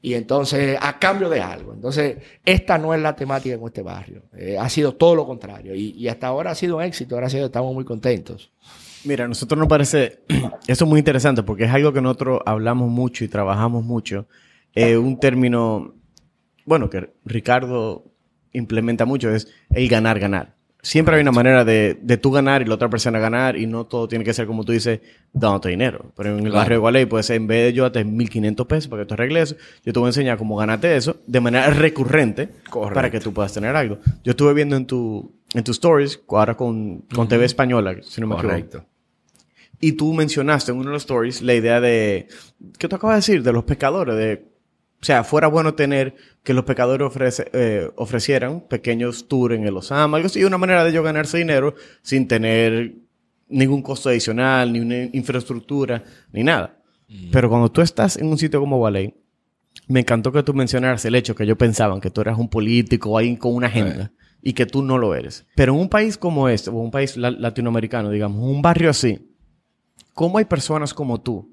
[0.04, 1.74] y entonces a cambio de algo.
[1.74, 4.24] Entonces, esta no es la temática en este barrio.
[4.38, 5.74] Eh, ha sido todo lo contrario.
[5.74, 8.52] Y, hasta ahora ha sido un éxito, gracias a Dios, estamos muy contentos.
[9.06, 10.20] Mira, a nosotros nos parece
[10.68, 14.28] eso es muy interesante porque es algo que nosotros hablamos mucho y trabajamos mucho.
[14.76, 15.96] Un término,
[16.66, 18.04] bueno, que Ricardo
[18.52, 20.56] implementa mucho es el ganar, ganar.
[20.86, 23.86] Siempre hay una manera de, de tú ganar y la otra persona ganar y no
[23.86, 25.00] todo tiene que ser como tú dices,
[25.32, 26.12] dándote dinero.
[26.18, 26.58] Pero en el Claro.
[26.58, 29.14] barrio de Gualey puede ser, en vez de yo darte 1.500 pesos para que tú
[29.14, 32.96] arregles eso, yo te voy a enseñar cómo ganarte eso de manera recurrente Correcto.
[32.96, 33.98] para que tú puedas tener algo.
[34.26, 38.28] Yo estuve viendo en tu, en tus stories, ahora con, con TV Española, si no
[38.28, 38.86] me equivoco.
[39.80, 42.28] Y tú mencionaste en uno de los stories la idea de,
[42.78, 43.44] ¿qué tú acabas de decir?
[43.44, 44.46] De los pescadores, de,
[45.04, 49.76] o sea, fuera bueno tener que los pescadores ofrece- eh, ofrecieran pequeños tours en el
[49.76, 52.96] Osama, algo así, una manera de ellos ganarse dinero sin tener
[53.50, 56.78] ningún costo adicional, ni una infraestructura, ni nada.
[57.34, 59.14] Pero cuando tú estás en un sitio como Valey,
[59.88, 63.18] Me encantó que tú mencionaras el hecho que yo pensaban que tú eras un político
[63.18, 65.46] alguien con una agenda y que tú no lo eres.
[65.56, 69.20] Pero en un país como este, o un país la- latinoamericano, digamos, un barrio así,
[70.14, 71.53] ¿cómo hay personas como tú?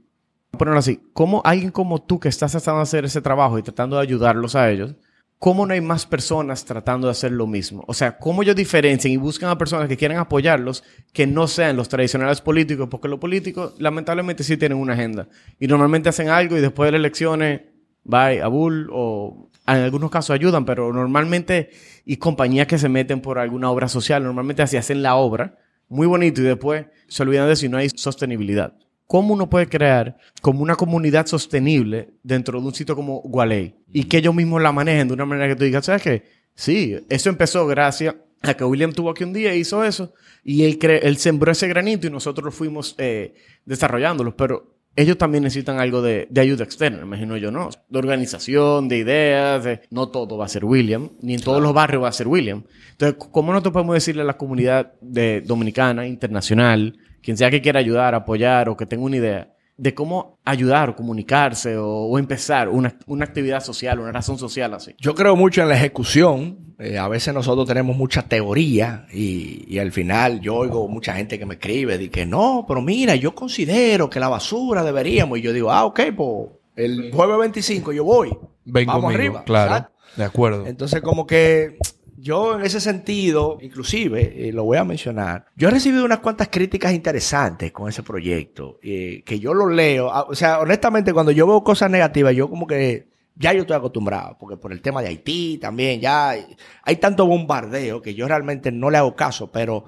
[0.50, 3.96] Ponerlo así, ¿cómo alguien como tú que estás tratando de hacer ese trabajo y tratando
[3.96, 4.94] de ayudarlos a ellos,
[5.38, 7.84] cómo no hay más personas tratando de hacer lo mismo?
[7.86, 11.76] O sea, ¿cómo ellos diferencian y buscan a personas que quieran apoyarlos que no sean
[11.76, 12.88] los tradicionales políticos?
[12.90, 16.92] Porque los políticos lamentablemente sí tienen una agenda y normalmente hacen algo y después de
[16.92, 17.62] las elecciones,
[18.04, 21.70] bye, a bull o en algunos casos ayudan, pero normalmente
[22.04, 25.58] y compañías que se meten por alguna obra social, normalmente así hacen la obra
[25.88, 28.74] muy bonito y después se olvidan de si no hay sostenibilidad.
[29.11, 34.05] ¿Cómo uno puede crear como una comunidad sostenible dentro de un sitio como Gualey y
[34.05, 36.23] que ellos mismos la manejen de una manera que tú digas, ¿sabes qué?
[36.55, 40.62] Sí, eso empezó gracias a que William tuvo aquí un día y hizo eso y
[40.62, 43.35] él, sembró ese granito y nosotros lo fuimos eh,
[44.37, 47.68] pero ellos también necesitan algo de, ayuda externa, imagino yo, ¿no?
[47.88, 51.75] De organización, de ideas, de- no todo va a ser William, ni en todos los
[51.75, 52.62] barrios va a ser William.
[52.92, 58.14] Entonces, ¿cómo nosotros podemos decirle a la comunidad dominicana, internacional, quien sea que quiera ayudar,
[58.14, 62.94] apoyar o que tenga una idea, de cómo ayudar o comunicarse o, o empezar una,
[63.06, 64.94] una actividad social, una razón social así?
[64.98, 66.74] Yo creo mucho en la ejecución.
[66.78, 71.38] Eh, a veces nosotros tenemos mucha teoría y, y al final yo oigo mucha gente
[71.38, 75.38] que me escribe de que no, pero mira, yo considero que la basura deberíamos.
[75.38, 78.37] Y yo digo, ah, ok, pues el jueves 25 yo voy.
[78.66, 79.44] Ven Vamos conmigo, arriba.
[79.44, 79.70] claro.
[79.76, 79.96] Exacto.
[80.16, 80.66] De acuerdo.
[80.66, 81.78] Entonces, como que
[82.20, 86.48] yo en ese sentido, inclusive, eh, lo voy a mencionar, yo he recibido unas cuantas
[86.48, 91.33] críticas interesantes con ese proyecto, eh, que yo lo leo, ah, o sea, honestamente, cuando
[91.33, 95.00] yo veo cosas negativas, yo como que ya yo estoy acostumbrado, porque por el tema
[95.00, 96.35] de Haití también, ya
[96.83, 99.85] hay, tanto bombardeo que yo realmente no le hago caso, pero,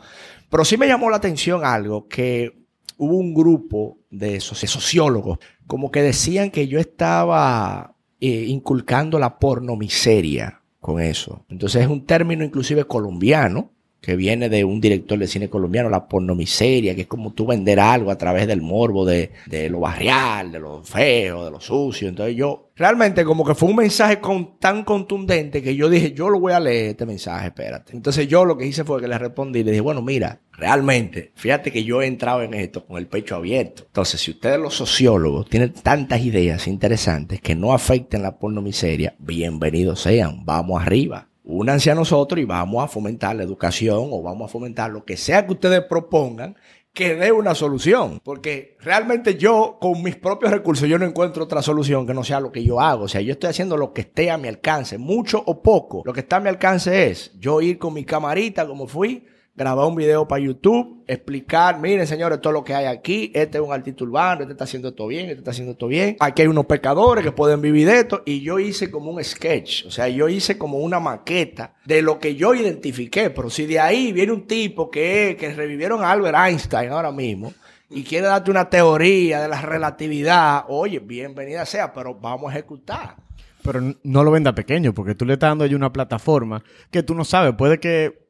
[0.49, 2.64] pero sí me llamó la atención algo, que
[2.97, 9.38] hubo un grupo de soci- sociólogos como que decían que yo estaba eh, inculcando la
[9.38, 11.47] pornomiseria con eso.
[11.49, 13.71] Entonces es un término inclusive colombiano
[14.03, 17.79] que viene de un director de cine colombiano, la pornomiseria, que es como tú vender
[17.79, 22.09] algo a través del morbo de, de lo barrial, de lo feo, de lo sucio.
[22.09, 26.31] Entonces yo, realmente como que fue un mensaje con, tan contundente que yo dije, yo
[26.31, 27.97] lo voy a leer este mensaje, espérate.
[27.97, 31.31] Entonces yo lo que hice fue que le respondí y le dije, bueno, mira, realmente,
[31.37, 33.85] fíjate que yo he entrado en esto con el pecho abierto.
[33.87, 40.01] Entonces, si ustedes los sociólogos tienen tantas ideas interesantes que no afecten la pornomiseria, bienvenidos
[40.01, 41.29] sean, vamos arriba.
[41.44, 45.16] Únanse a nosotros y vamos a fomentar la educación o vamos a fomentar lo que
[45.16, 46.57] sea que ustedes propongan
[46.92, 48.20] que dé una solución.
[48.22, 52.40] Porque realmente yo, con mis propios recursos, yo no encuentro otra solución que no sea
[52.40, 53.05] lo que yo hago.
[53.05, 56.02] O sea, yo estoy haciendo lo que esté a mi alcance, mucho o poco.
[56.05, 59.24] Lo que está a mi alcance es yo ir con mi camarita, como fui,
[59.55, 63.65] grabar un video para YouTube, explicar, miren señores, todo lo que hay aquí, este es
[63.65, 66.49] un artista urbano, este está haciendo esto bien, este está haciendo esto bien, aquí hay
[66.49, 70.09] unos pecadores que pueden vivir de esto, y yo hice como un sketch, o sea,
[70.09, 74.33] yo hice como una maqueta de lo que yo identifiqué, pero si de ahí viene
[74.33, 77.53] un tipo que, que revivieron a Albert Einstein ahora mismo,
[77.95, 83.17] y quiere darte una teoría de la relatividad, oye, bienvenida sea, pero vamos a ejecutar.
[83.62, 87.15] Pero no lo venda pequeño, porque tú le estás dando ahí una plataforma que tú
[87.15, 87.55] no sabes.
[87.55, 88.22] Puede que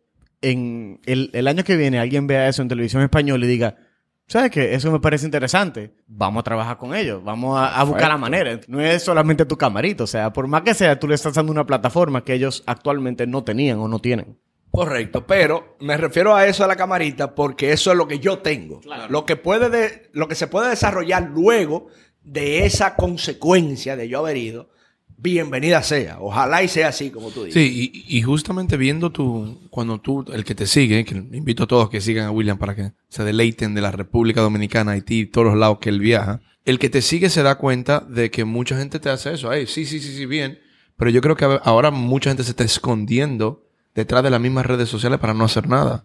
[0.43, 3.77] en el, el año que viene alguien vea eso en televisión española y diga,
[4.27, 4.75] ¿sabes qué?
[4.75, 5.95] Eso me parece interesante.
[6.07, 7.23] Vamos a trabajar con ellos.
[7.25, 8.61] Vamos a, a buscar la manera.
[8.69, 10.05] No es solamente tu camarito.
[10.05, 13.27] O sea, por más que sea, tú le estás dando una plataforma que ellos actualmente
[13.27, 14.39] no tenían o no tienen.
[14.71, 18.39] Correcto, pero me refiero a eso a la camarita porque eso es lo que yo
[18.39, 18.81] tengo.
[19.11, 21.89] Lo que puede de- lo que se puede desarrollar luego
[22.23, 24.71] de esa consecuencia de yo haber ido,
[25.23, 26.19] bienvenida sea.
[26.21, 27.55] Ojalá y sea así como tú dices.
[27.55, 31.67] Sí, y, y justamente viendo tu, cuando tú, el que te sigue, que invito a
[31.67, 35.47] todos que sigan a William para que se deleiten de la República Dominicana, Haití, todos
[35.47, 38.77] los lados que él viaja, el que te sigue se da cuenta de que mucha
[38.77, 39.49] gente te hace eso.
[39.51, 40.59] Ay, sí, sí, sí, sí, bien.
[40.97, 44.89] Pero yo creo que ahora mucha gente se está escondiendo detrás de las mismas redes
[44.89, 46.05] sociales para no hacer nada.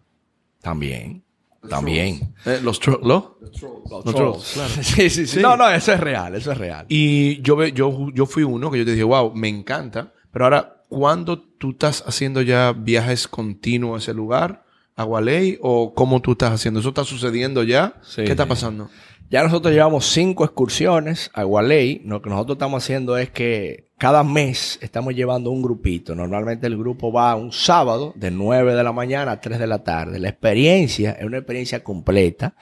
[0.62, 1.24] También.
[1.70, 2.34] También.
[2.46, 3.40] Eh, los trolls, ¿lo?
[3.42, 4.74] Los Los trolls, claro.
[4.82, 5.40] Sí, sí, sí.
[5.40, 6.86] No, no, eso es real, eso es real.
[6.90, 10.14] Y yo, ve- yo, yo fui uno que yo te dije, wow, me encanta.
[10.32, 14.66] Pero ahora, ¿cuándo tú estás haciendo ya viajes continuos a ese lugar,
[14.96, 15.58] a Gualey?
[15.62, 16.80] ¿O cómo tú estás haciendo?
[16.80, 17.96] ¿Eso está sucediendo ya?
[18.04, 18.50] Sí, ¿Qué está sí.
[18.50, 18.90] pasando?
[19.30, 22.02] Ya nosotros llevamos cinco excursiones a Gualey.
[22.06, 26.16] Lo que nosotros estamos haciendo es que cada mes estamos llevando un grupito.
[26.16, 29.84] Normalmente el grupo va un sábado de 9 de la mañana a 3 de la
[29.84, 30.20] tarde.
[30.20, 32.56] La experiencia es una experiencia completa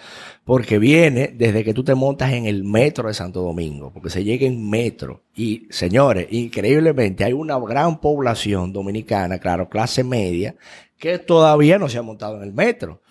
[0.43, 4.23] porque viene desde que tú te montas en el metro de Santo Domingo, porque se
[4.23, 5.21] llega en metro.
[5.35, 10.55] Y señores, increíblemente hay una gran población dominicana, claro, clase media,
[10.97, 13.01] que todavía no se ha montado en el metro.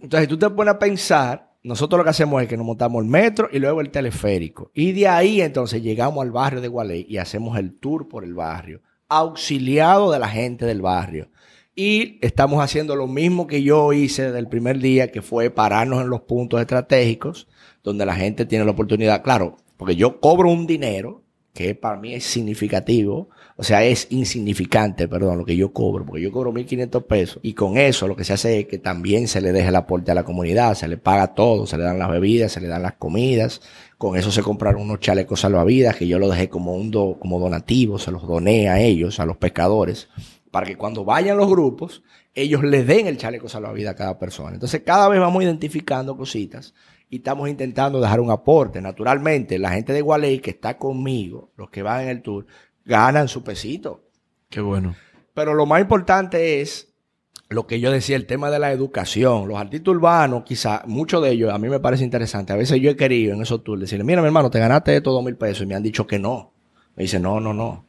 [0.00, 3.10] Entonces, tú te pones a pensar nosotros lo que hacemos es que nos montamos el
[3.10, 4.70] metro y luego el teleférico.
[4.72, 8.34] Y de ahí entonces llegamos al barrio de Gualey y hacemos el tour por el
[8.34, 11.28] barrio, auxiliado de la gente del barrio.
[11.74, 16.02] Y estamos haciendo lo mismo que yo hice desde el primer día, que fue pararnos
[16.02, 17.48] en los puntos estratégicos,
[17.82, 22.14] donde la gente tiene la oportunidad, claro, porque yo cobro un dinero que para mí
[22.14, 27.04] es significativo, o sea, es insignificante, perdón, lo que yo cobro, porque yo cobro 1.500
[27.04, 29.76] pesos y con eso lo que se hace es que también se le deje el
[29.76, 32.68] aporte a la comunidad, se le paga todo, se le dan las bebidas, se le
[32.68, 33.62] dan las comidas,
[33.96, 37.40] con eso se compraron unos chalecos salvavidas que yo lo dejé como un do, como
[37.40, 40.08] donativo, se los doné a ellos, a los pescadores,
[40.50, 42.02] para que cuando vayan los grupos,
[42.34, 44.52] ellos le den el chaleco salvavidas a cada persona.
[44.52, 46.74] Entonces, cada vez vamos identificando cositas
[47.08, 48.82] y estamos intentando dejar un aporte.
[48.82, 52.46] Naturalmente, la gente de Gualey que está conmigo, los que van en el tour,
[52.86, 54.04] ganan su pesito.
[54.48, 54.94] Qué bueno.
[55.34, 56.94] Pero lo más importante es
[57.48, 59.46] lo que yo decía, el tema de la educación.
[59.48, 62.52] Los artistas urbanos, quizá, muchos de ellos, a mí me parece interesante.
[62.52, 65.12] A veces yo he querido en esos tours decirle, mira, mi hermano, te ganaste estos
[65.12, 65.64] dos mil pesos.
[65.64, 66.52] Y me han dicho que no.
[66.94, 67.84] Me dicen, no, no, no.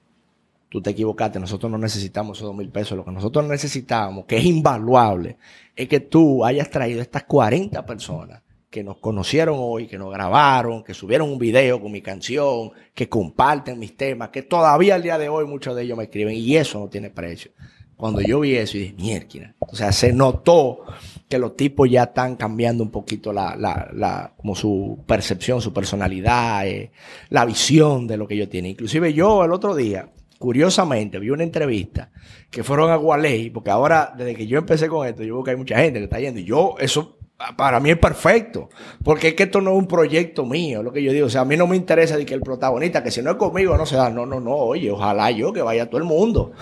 [0.70, 1.40] Tú te equivocaste.
[1.40, 2.98] Nosotros no necesitamos esos dos mil pesos.
[2.98, 5.38] Lo que nosotros necesitamos, que es invaluable,
[5.76, 8.42] es que tú hayas traído estas 40 personas
[8.78, 13.10] que nos conocieron hoy, que nos grabaron, que subieron un video con mi canción, que
[13.10, 16.56] comparten mis temas, que todavía al día de hoy muchos de ellos me escriben y
[16.56, 17.50] eso no tiene precio.
[17.96, 19.56] Cuando yo vi eso y dije, mierda.
[19.58, 20.82] O sea, se notó
[21.28, 25.74] que los tipos ya están cambiando un poquito la, la, la como su percepción, su
[25.74, 26.92] personalidad, eh,
[27.30, 28.74] la visión de lo que ellos tienen.
[28.74, 32.12] Inclusive yo el otro día, curiosamente, vi una entrevista
[32.52, 35.50] que fueron a Gualey, porque ahora, desde que yo empecé con esto, yo veo que
[35.50, 37.17] hay mucha gente que está yendo y yo, eso
[37.56, 38.70] para mí es perfecto,
[39.04, 41.42] porque es que esto no es un proyecto mío, lo que yo digo, o sea,
[41.42, 43.86] a mí no me interesa de que el protagonista, que si no es conmigo no
[43.86, 46.54] se da, no, no, no, oye, ojalá yo que vaya todo el mundo.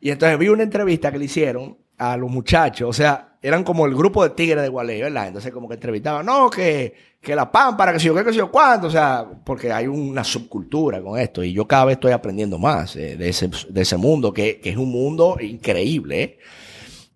[0.00, 3.86] Y entonces vi una entrevista que le hicieron a los muchachos, o sea, eran como
[3.86, 5.26] el grupo de tigres de Gualey, ¿verdad?
[5.26, 8.38] Entonces como que entrevistaban, no, que, que la pámpara, que si yo qué, que si
[8.38, 12.12] yo cuánto, o sea, porque hay una subcultura con esto y yo cada vez estoy
[12.12, 16.38] aprendiendo más eh, de, ese, de ese mundo, que, que es un mundo increíble, ¿eh?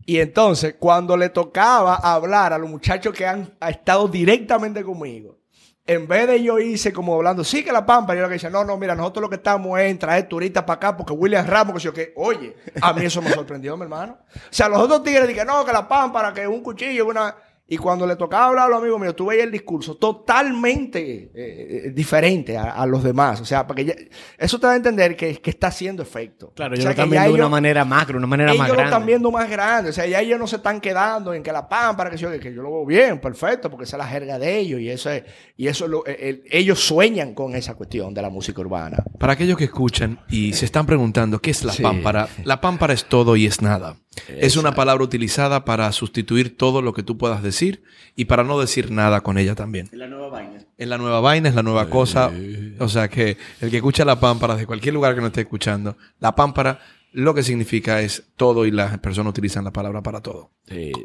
[0.07, 5.39] Y entonces, cuando le tocaba hablar a los muchachos que han estado directamente conmigo,
[5.87, 8.49] en vez de yo hice como hablando, sí que la pampa, yo lo que decía,
[8.49, 11.47] no, no, mira, nosotros lo que estamos es en traer turistas para acá porque William
[11.47, 14.19] Ramos, que yo que, oye, a mí eso me sorprendió, mi hermano.
[14.35, 17.35] O sea, los otros tigres dicen, no, que la pámpara, que un cuchillo, una...
[17.67, 21.31] Y cuando le tocaba hablar a los amigos míos, tú veías el discurso totalmente eh,
[21.35, 23.41] eh, diferente a, los demás.
[23.41, 26.53] O sea, porque eso te da a entender que, que está haciendo efecto.
[26.55, 28.57] Claro, o ellos sea, lo están ya viendo de una manera macro, una manera más
[28.67, 28.91] ellos lo grande.
[28.93, 29.91] están viendo más grande.
[29.91, 32.53] O sea, ya ellos no se están quedando en que la pámpara, que yo, que
[32.55, 35.23] yo lo veo bien, perfecto, porque esa es la jerga de ellos y eso es,
[35.57, 39.03] y eso es lo- el- el- ellos sueñan con esa cuestión de la música urbana.
[39.19, 41.83] Para aquellos que escuchan y se están preguntando qué es la Sí.
[41.83, 43.97] pámpara, la pámpara es todo y es nada.
[44.29, 47.83] Es una palabra utilizada para sustituir todo lo que tú puedas decir
[48.17, 49.89] y para no decir nada con ella también.
[49.93, 50.61] La nueva vaina.
[50.79, 52.31] Es la nueva vaina, es la nueva cosa.
[52.79, 55.97] O sea que el que escucha la pámpara de cualquier lugar que no esté escuchando,
[56.21, 56.79] la pámpara
[57.13, 60.51] lo que significa es todo y las personas utilizan la palabra para todo.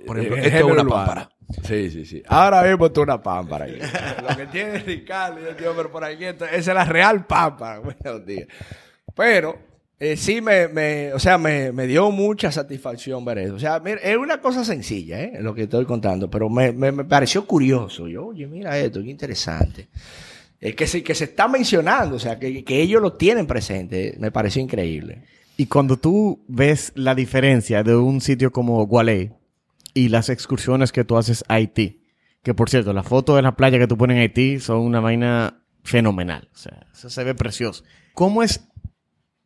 [0.08, 1.30] Por ejemplo, Eh, esto es una pámpara.
[1.68, 2.24] Sí, sí, sí.
[2.28, 3.66] Ahora mismo esto es una pámpara.
[3.66, 3.76] aquí.
[4.28, 7.26] Lo que tiene Ricardo y el tío, pero por aquí, esto- esa es la real
[7.28, 7.80] pámpara.
[8.04, 8.48] Buenos días.
[9.16, 9.60] Pero
[10.00, 13.56] eh, sí me, me- o sea, me, me dio mucha satisfacción ver eso.
[13.56, 15.34] O sea, mira, es una cosa sencilla, ¿eh?
[15.42, 18.08] Lo que estoy contando, pero me, me- me pareció curioso.
[18.08, 19.88] Yo, oye, mira esto, qué interesante.
[20.62, 24.16] Es que se, que se está mencionando, o sea, que, que ellos lo tienen presente.
[24.20, 25.24] Me pareció increíble.
[25.58, 29.32] Y cuando tú ves la diferencia de un sitio como Gualey
[29.94, 32.04] y las excursiones que tú haces a Haití,
[32.44, 35.02] que por cierto, las fotos de la playa que tú pones en Haití son una
[35.02, 36.48] vaina fenomenal.
[36.54, 37.84] O sea, eso se ve precioso.
[38.14, 38.69] ¿Cómo es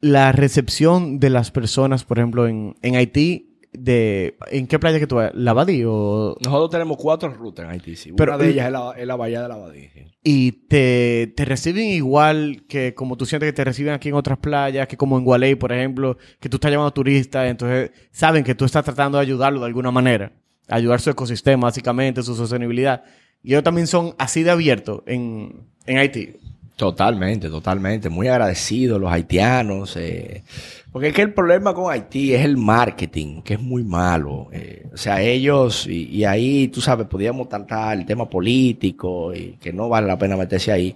[0.04, 3.50] la recepción de las personas, por ejemplo, en, en Haití?
[3.72, 5.32] De, ¿En qué playa que tú vas?
[5.34, 6.36] ¿Lavadí o...?
[6.46, 8.12] Nosotros tenemos cuatro rutas en Haití, sí.
[8.16, 9.90] Pero- Una de ellas es la, es la Bahía de la sí.
[10.24, 14.38] Y te, te reciben igual que como tú sientes que te reciben aquí en otras
[14.38, 18.54] playas, que como en Gualey, por ejemplo, que tú estás llevando turistas, entonces saben que
[18.54, 20.34] tú estás tratando de ayudarlo de alguna manera,
[20.68, 23.04] ayudar su ecosistema, básicamente, su sostenibilidad.
[23.42, 26.36] Y ellos también son así de abiertos en, en Haití.
[26.76, 28.10] Totalmente, totalmente.
[28.10, 29.96] Muy agradecidos los haitianos.
[29.98, 30.44] eh,
[30.92, 34.50] porque es que el problema con Haití es el marketing, que es muy malo.
[34.52, 39.54] eh, o sea, ellos, y, y ahí, tú sabes, podíamos tratar el tema político y
[39.60, 40.96] que no vale la pena meterse ahí.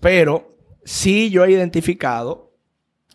[0.00, 2.52] Pero sí yo he identificado,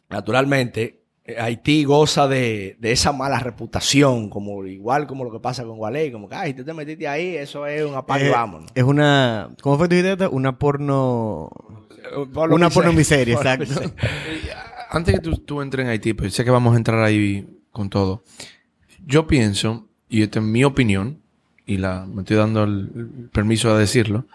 [0.10, 1.00] naturalmente,
[1.40, 6.12] Haití goza de, de esa mala reputación, como igual como lo que pasa con Gualey,
[6.12, 8.72] como que, ay, tú te metiste ahí, eso es un apague, Eh, vámonos.
[8.76, 9.50] Es una...
[9.62, 10.18] ¿Cómo fue tu idea?
[10.30, 11.50] Una porno...
[12.34, 13.02] Por Una Por lo que
[13.32, 13.66] exacto.
[13.66, 13.92] sea.
[14.90, 17.90] Antes que tú, tú entres en Haití, pues sé que vamos a entrar ahí con
[17.90, 18.24] todo.
[19.06, 21.22] Yo pienso, y esta es mi opinión,
[21.66, 24.26] y la, me estoy dando el, el permiso de decirlo,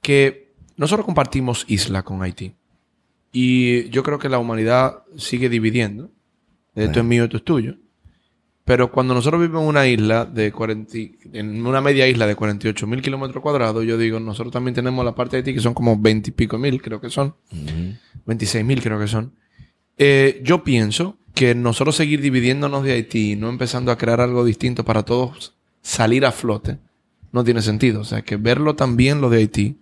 [0.00, 2.54] que nosotros compartimos isla con Haití.
[3.32, 6.10] Y yo creo que la humanidad sigue dividiendo.
[6.74, 7.76] Esto es mío, esto es tuyo.
[8.66, 12.34] Pero cuando nosotros vivimos en una isla de 40, y- en una media isla de
[12.34, 15.72] 48 mil kilómetros cuadrados, yo digo, nosotros también tenemos la parte de Haití que son
[15.72, 17.34] como 20 y pico mil, creo que son.
[18.26, 19.32] 26 mil creo que son.
[19.98, 24.44] Eh, yo pienso que nosotros seguir dividiéndonos de Haití y no empezando a crear algo
[24.44, 26.78] distinto para todos salir a flote,
[27.32, 28.00] no tiene sentido.
[28.00, 29.76] O sea, que verlo también lo de Haití,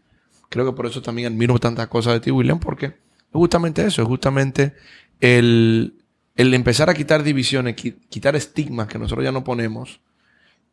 [0.50, 2.92] creo que por eso también admiro tantas cosas de ti, William, porque es
[3.32, 4.74] justamente eso, es justamente
[5.20, 5.94] el,
[6.36, 10.00] el empezar a quitar divisiones, qui- quitar estigmas que nosotros ya no ponemos,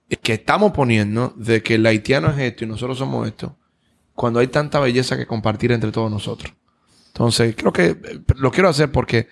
[0.09, 3.57] eh, que estamos poniendo de que el haitiano es esto y nosotros somos esto,
[4.15, 6.53] cuando hay tanta belleza que compartir entre todos nosotros.
[7.07, 7.97] Entonces, creo que eh,
[8.37, 9.27] lo quiero hacer porque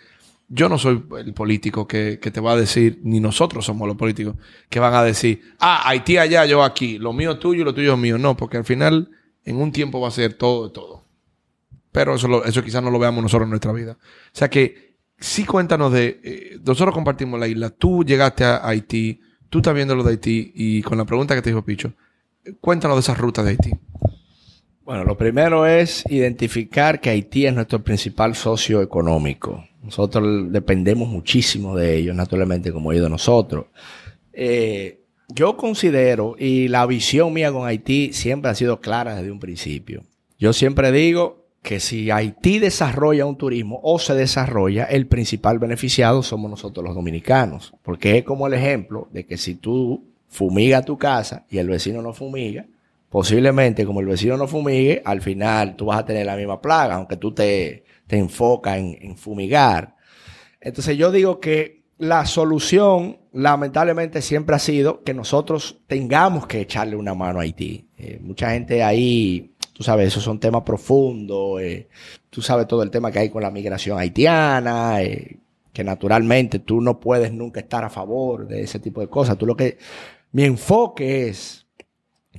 [0.47, 3.97] yo no soy el político que, que te va a decir, ni nosotros somos los
[3.97, 4.35] políticos
[4.69, 7.73] que van a decir, ah, Haití allá, yo aquí, lo mío es tuyo y lo
[7.73, 8.17] tuyo es mío.
[8.17, 9.11] No, porque al final,
[9.45, 11.05] en un tiempo va a ser todo de todo.
[11.91, 13.97] Pero eso, eso quizás no lo veamos nosotros en nuestra vida.
[14.01, 14.88] O sea que,
[15.19, 19.95] sí cuéntanos de, eh, nosotros compartimos la isla, tú llegaste a Haití, tú estás viendo
[19.95, 21.93] lo de Haití y con la pregunta que te dijo Picho,
[22.43, 23.71] eh, cuéntanos de esas rutas de Haití.
[24.83, 29.63] Bueno, lo primero es identificar que Haití es nuestro principal socio económico.
[29.83, 33.67] Nosotros dependemos muchísimo de ellos, naturalmente, como ellos de nosotros.
[34.33, 39.39] Eh, yo considero, y la visión mía con Haití siempre ha sido clara desde un
[39.39, 40.03] principio.
[40.39, 46.23] Yo siempre digo que si Haití desarrolla un turismo o se desarrolla, el principal beneficiado
[46.23, 47.73] somos nosotros los dominicanos.
[47.83, 52.01] Porque es como el ejemplo de que si tú fumigas tu casa y el vecino
[52.01, 52.65] no fumiga,
[53.09, 56.95] posiblemente como el vecino no fumigue, al final tú vas a tener la misma plaga,
[56.95, 59.95] aunque tú te, te enfocas en, en fumigar.
[60.61, 66.95] Entonces yo digo que la solución lamentablemente siempre ha sido que nosotros tengamos que echarle
[66.95, 67.87] una mano a Haití.
[67.97, 71.87] Eh, mucha gente ahí, tú sabes, esos son temas profundos, eh,
[72.29, 75.37] tú sabes todo el tema que hay con la migración haitiana, eh,
[75.71, 79.37] que naturalmente tú no puedes nunca estar a favor de ese tipo de cosas.
[79.37, 79.77] Tú lo que,
[80.33, 81.58] mi enfoque es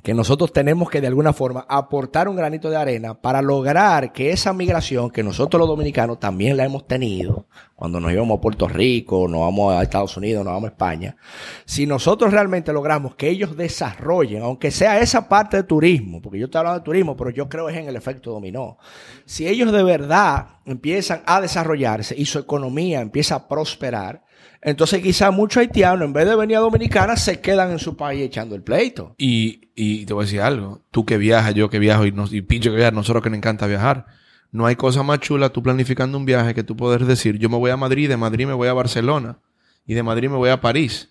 [0.03, 4.31] que nosotros tenemos que de alguna forma aportar un granito de arena para lograr que
[4.31, 7.47] esa migración que nosotros los dominicanos también la hemos tenido
[7.81, 11.17] cuando nos íbamos a Puerto Rico, nos vamos a Estados Unidos, nos vamos a España,
[11.65, 16.45] si nosotros realmente logramos que ellos desarrollen, aunque sea esa parte de turismo, porque yo
[16.45, 18.77] estoy hablando de turismo, pero yo creo es en el efecto dominó,
[19.25, 24.25] si ellos de verdad empiezan a desarrollarse y su economía empieza a prosperar,
[24.63, 28.23] entonces quizá muchos haitianos en vez de venir a Dominicana se quedan en su país
[28.23, 29.15] echando el pleito.
[29.17, 30.83] Y, y te voy a decir algo.
[30.91, 33.39] Tú que viajas, yo que viajo y, nos, y Pincho que viaja, nosotros que nos
[33.39, 34.07] encanta viajar.
[34.53, 37.57] No hay cosa más chula tú planificando un viaje que tú poder decir, yo me
[37.57, 39.39] voy a Madrid, de Madrid me voy a Barcelona
[39.87, 41.09] y de Madrid me voy a París.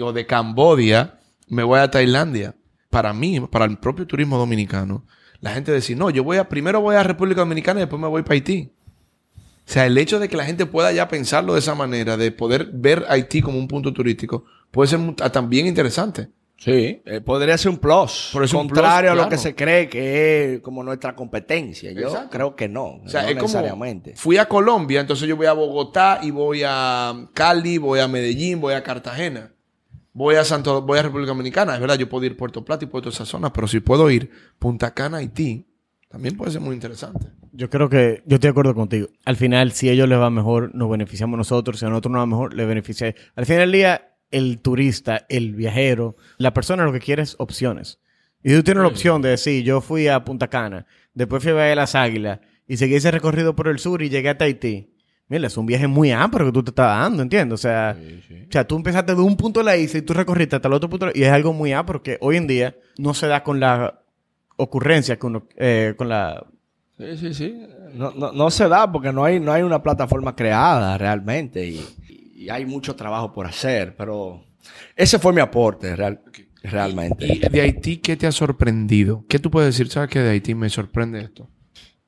[0.00, 2.56] O de Cambodia me voy a Tailandia.
[2.90, 5.04] Para mí, para el propio turismo dominicano,
[5.40, 8.08] la gente decir, no, yo voy a, primero voy a República Dominicana y después me
[8.08, 8.72] voy para Haití.
[9.68, 12.32] O sea, el hecho de que la gente pueda ya pensarlo de esa manera, de
[12.32, 16.30] poder ver Haití como un punto turístico, puede ser también interesante.
[16.56, 18.30] Sí, eh, podría ser un plus.
[18.32, 21.92] Por eso un contrario plus, a lo que se cree que es como nuestra competencia.
[21.92, 22.30] Yo Exacto.
[22.30, 23.02] creo que no.
[23.04, 26.62] O sea, no es como fui a Colombia, entonces yo voy a Bogotá y voy
[26.66, 29.52] a Cali, voy a Medellín, voy a Cartagena,
[30.14, 31.74] voy a Santo, voy a República Dominicana.
[31.74, 33.68] Es verdad, yo puedo ir a Puerto Plata y puedo ir a esas zonas, pero
[33.68, 35.66] si puedo ir Punta Cana, Haití,
[36.08, 37.26] también puede ser muy interesante.
[37.52, 39.08] Yo creo que yo estoy de acuerdo contigo.
[39.24, 41.78] Al final, si a ellos les va mejor, nos beneficiamos nosotros.
[41.80, 43.14] Si a nosotros nos va mejor, les beneficia.
[43.36, 48.00] Al final del día, el turista, el viajero, la persona lo que quiere es opciones.
[48.42, 51.54] Y tú tienes la opción de decir, yo fui a Punta Cana, después fui a
[51.56, 54.94] Bahía de las Águilas y seguí ese recorrido por el sur y llegué hasta Haití.
[55.30, 57.54] Mira, es un viaje muy amplio que tú te estás dando, ¿entiendes?
[57.54, 60.56] O sea, o sea, tú empezaste de un punto de la isla y tú recorriste
[60.56, 62.76] hasta el otro punto de la- y es algo muy amplio que hoy en día
[62.98, 64.02] no se da con la
[64.56, 66.46] ocurrencia, con, eh, con la
[66.98, 67.62] Sí, sí, sí.
[67.94, 71.80] No, no, no se da porque no hay, no hay una plataforma creada realmente y,
[72.34, 74.44] y hay mucho trabajo por hacer, pero
[74.96, 76.20] ese fue mi aporte real-
[76.62, 77.26] realmente.
[77.26, 79.24] ¿Y de Haití qué te ha sorprendido?
[79.28, 79.90] ¿Qué tú puedes decir?
[79.92, 81.48] ¿Sabes que de Haití me sorprende esto?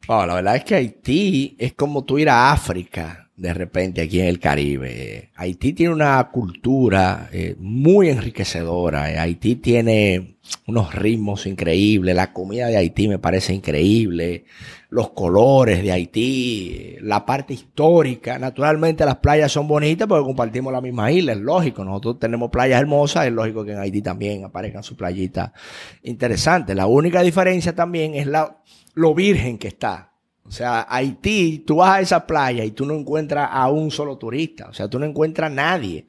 [0.09, 4.20] Wow, la verdad es que Haití es como tú ir a África de repente aquí
[4.20, 5.30] en el Caribe.
[5.36, 9.11] Haití tiene una cultura eh, muy enriquecedora.
[9.12, 10.36] Eh, Haití tiene
[10.66, 12.14] unos ritmos increíbles.
[12.14, 14.45] La comida de Haití me parece increíble.
[14.91, 18.38] Los colores de Haití, la parte histórica.
[18.38, 21.84] Naturalmente las playas son bonitas porque compartimos la misma isla, es lógico.
[21.84, 25.53] Nosotros tenemos playas hermosas, es lógico que en Haití también aparezcan sus playitas
[26.03, 26.74] interesantes.
[26.74, 28.61] La única diferencia también es la,
[28.95, 30.12] lo virgen que está.
[30.45, 34.18] O sea, Haití, tú vas a esa playa y tú no encuentras a un solo
[34.18, 34.68] turista.
[34.68, 36.07] O sea, tú no encuentras a nadie.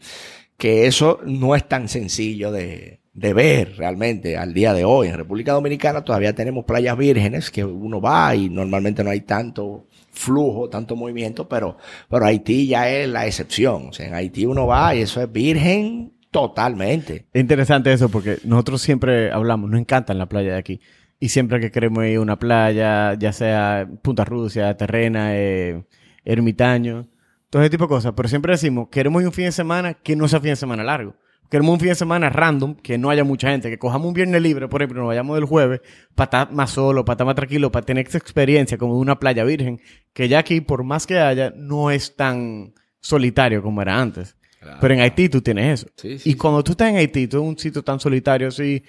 [0.58, 5.08] Que eso no es tan sencillo de, de ver realmente al día de hoy.
[5.08, 9.88] En República Dominicana todavía tenemos playas vírgenes que uno va y normalmente no hay tanto
[10.12, 11.78] flujo, tanto movimiento, pero,
[12.10, 13.90] pero Haití ya es la excepción.
[13.90, 17.28] O sea, en Haití uno va y eso es virgen totalmente.
[17.34, 20.80] Es interesante eso porque nosotros siempre hablamos, nos encanta la playa de aquí.
[21.20, 25.84] Y siempre que queremos ir a una playa, ya sea Punta Rusia, Terrena, eh,
[26.26, 27.08] Ermitaño,
[27.50, 28.14] todo ese tipo de cosas.
[28.16, 30.84] Pero siempre decimos, queremos ir un fin de semana que no sea fin de semana
[30.84, 31.16] largo.
[31.52, 34.42] Queremos un fin de semana random, que no haya mucha gente, que cojamos un viernes
[34.42, 35.82] libre, por ejemplo, nos vayamos del jueves,
[36.16, 39.20] para estar más solo, para estar más tranquilo, para tener esa experiencia como de una
[39.20, 39.82] playa virgen,
[40.14, 44.38] que ya aquí, por más que haya, no es tan solitario como era antes.
[44.80, 45.92] Pero en Haití tú tienes eso.
[45.98, 46.38] Sí, sí, y sí.
[46.38, 48.82] cuando tú estás en Haití, tú en un sitio tan solitario así,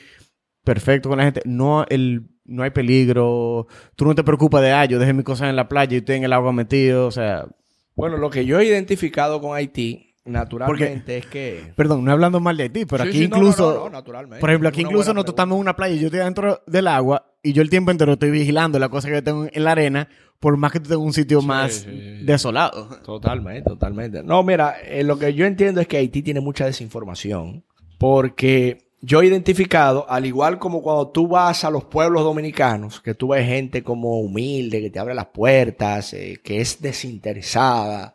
[0.62, 4.84] perfecto con la gente, no, el, no hay peligro, tú no te preocupas de, ah,
[4.84, 7.48] yo dejé mis cosas en la playa y estoy en el agua metido, o sea,
[7.96, 11.72] Bueno, lo que yo he identificado con Haití, naturalmente, es que...
[11.76, 14.40] perdón, no hablando mal de Haití, pero Sí, aquí sí, incluso, no, no, no, naturalmente.
[14.40, 17.26] por ejemplo, aquí incluso nosotros estamos en una playa y yo estoy dentro del agua
[17.42, 20.08] y yo el tiempo entero estoy vigilando la cosa que yo tengo en la arena,
[20.38, 22.88] por más que tú tengas un sitio más sí, desolado.
[23.04, 24.22] Totalmente, totalmente.
[24.22, 27.64] No, mira, eh, lo que yo entiendo es que Haití tiene mucha desinformación
[27.98, 33.14] porque yo he identificado, al igual como cuando tú vas a los pueblos dominicanos, que
[33.14, 38.14] tú ves gente como humilde, que te abre las puertas, eh, que es desinteresada,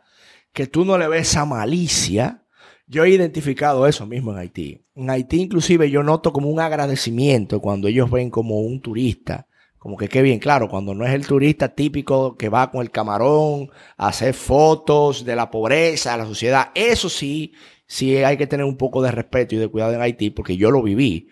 [0.58, 2.42] que tú no le ves esa malicia,
[2.88, 4.82] yo he identificado eso mismo en Haití.
[4.96, 9.46] En Haití inclusive yo noto como un agradecimiento cuando ellos ven como un turista.
[9.78, 12.90] Como que qué bien, claro, cuando no es el turista típico que va con el
[12.90, 16.72] camarón a hacer fotos de la pobreza, de la sociedad.
[16.74, 17.54] Eso sí,
[17.86, 20.72] sí hay que tener un poco de respeto y de cuidado en Haití porque yo
[20.72, 21.28] lo viví.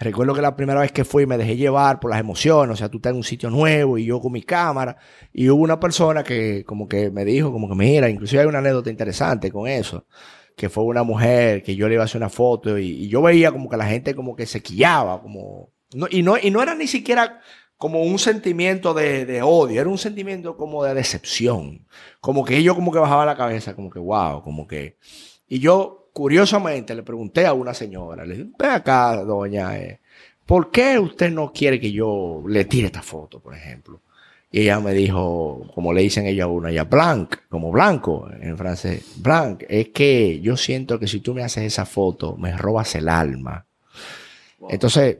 [0.00, 2.88] Recuerdo que la primera vez que fui me dejé llevar por las emociones, o sea,
[2.88, 4.96] tú estás en un sitio nuevo y yo con mi cámara
[5.32, 8.58] y hubo una persona que como que me dijo, como que mira, inclusive hay una
[8.58, 10.06] anécdota interesante con eso,
[10.54, 13.50] que fue una mujer que yo le iba a hacer una foto y, yo veía
[13.50, 15.72] como que la gente como que se quillaba, como,
[16.10, 17.40] y, no, y no era ni siquiera
[17.76, 21.88] como un sentimiento de, de odio, era un sentimiento como de decepción,
[22.20, 24.96] como que yo como que bajaba la cabeza, como que wow, como que...
[25.48, 30.00] Y yo, curiosamente, le pregunté a una señora, le dije, ven acá, doña, eh,
[30.44, 34.00] ¿por qué usted no quiere que yo le tire esta foto, por ejemplo?
[34.50, 38.58] Y ella me dijo, como le dicen ella a una, ella blanc, como blanco en
[38.58, 42.96] francés, blanc, es que yo siento que si tú me haces esa foto, me robas
[42.96, 43.64] el alma.
[44.68, 45.18] Entonces,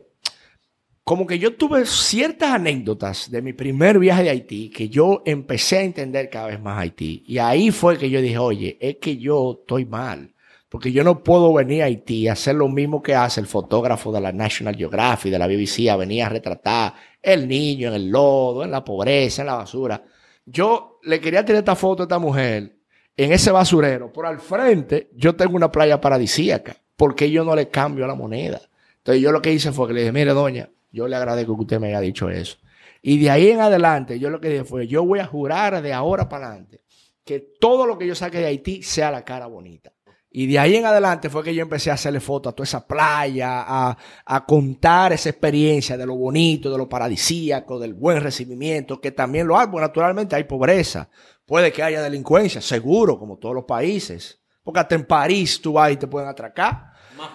[1.05, 5.79] como que yo tuve ciertas anécdotas de mi primer viaje de Haití que yo empecé
[5.79, 7.23] a entender cada vez más Haití.
[7.25, 10.35] Y ahí fue que yo dije, oye, es que yo estoy mal.
[10.69, 14.13] Porque yo no puedo venir a Haití a hacer lo mismo que hace el fotógrafo
[14.13, 18.11] de la National Geographic, de la BBC, a venir a retratar el niño en el
[18.11, 20.03] lodo, en la pobreza, en la basura.
[20.45, 22.77] Yo le quería tirar esta foto a esta mujer
[23.17, 24.13] en ese basurero.
[24.13, 26.77] Por al frente, yo tengo una playa paradisíaca.
[26.97, 28.61] porque yo no le cambio la moneda?
[28.99, 31.63] Entonces yo lo que hice fue que le dije, mire, doña, yo le agradezco que
[31.63, 32.59] usted me haya dicho eso.
[33.03, 35.93] Y de ahí en adelante, yo lo que dije fue, yo voy a jurar de
[35.93, 36.83] ahora para adelante
[37.25, 39.93] que todo lo que yo saque de Haití sea la cara bonita.
[40.39, 42.87] Y de ahí en adelante fue que yo empecé a hacerle fotos a toda esa
[42.87, 49.01] playa, a, a, contar esa experiencia de lo bonito, de lo paradisíaco, del buen recibimiento,
[49.01, 51.09] que también lo hay, porque naturalmente hay pobreza.
[51.45, 54.39] Puede que haya delincuencia, seguro, como todos los países.
[54.63, 56.93] Porque hasta en París tú vas y te pueden atracar.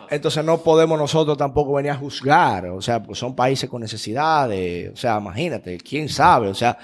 [0.10, 4.94] Entonces no podemos nosotros tampoco venir a juzgar, o sea, porque son países con necesidades,
[4.94, 6.78] o sea, imagínate, quién sabe, o sea,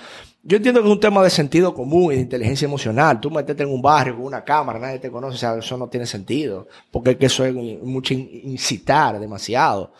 [0.44, 3.20] yo entiendo que es un tema de sentido común y de inteligencia emocional.
[3.20, 5.90] Tú meterte en un barrio con una cámara, nadie te conoce, o sea, eso no
[5.90, 9.94] tiene sentido, porque es que eso es mucho incitar demasiado.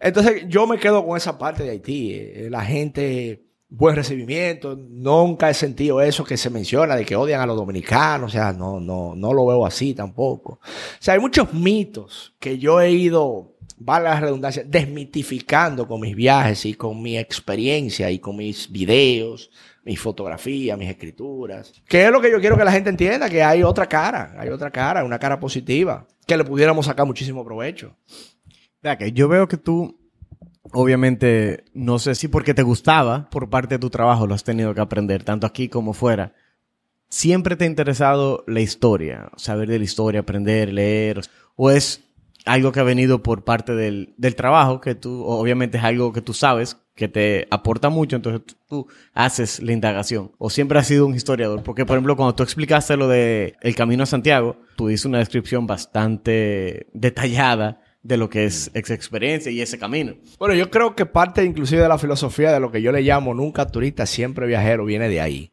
[0.00, 4.76] Entonces yo me quedo con esa parte de Haití, eh, la gente buen recibimiento.
[4.76, 8.30] Nunca he sentido eso que se menciona de que odian a los dominicanos.
[8.30, 10.60] O sea, no, no, no lo veo así tampoco.
[10.62, 16.14] O sea, hay muchos mitos que yo he ido, vale la redundancia, desmitificando con mis
[16.14, 19.50] viajes y con mi experiencia y con mis videos,
[19.84, 21.72] mis fotografías, mis escrituras.
[21.86, 24.48] Que es lo que yo quiero que la gente entienda, que hay otra cara, hay
[24.48, 27.94] otra cara, una cara positiva, que le pudiéramos sacar muchísimo provecho.
[28.98, 29.98] Que yo veo que tú
[30.72, 34.74] obviamente, no sé si porque te gustaba, por parte de tu trabajo lo has tenido
[34.74, 36.34] que aprender, tanto aquí como fuera.
[37.08, 39.30] ¿Siempre te ha interesado la historia?
[39.36, 41.20] Saber de la historia, aprender, leer.
[41.54, 42.02] ¿O es
[42.46, 46.22] algo que ha venido por parte del, del trabajo, que tú, obviamente es algo que
[46.22, 50.32] tú sabes, que te aporta mucho, entonces tú haces la indagación?
[50.38, 51.62] ¿O siempre has sido un historiador?
[51.62, 55.18] Porque, por ejemplo, cuando tú explicaste lo de El Camino a Santiago, tú diste una
[55.18, 60.14] descripción bastante detallada de lo que es esa experiencia y ese camino.
[60.38, 63.34] Bueno, yo creo que parte inclusive de la filosofía de lo que yo le llamo
[63.34, 65.52] nunca turista, siempre viajero, viene de ahí.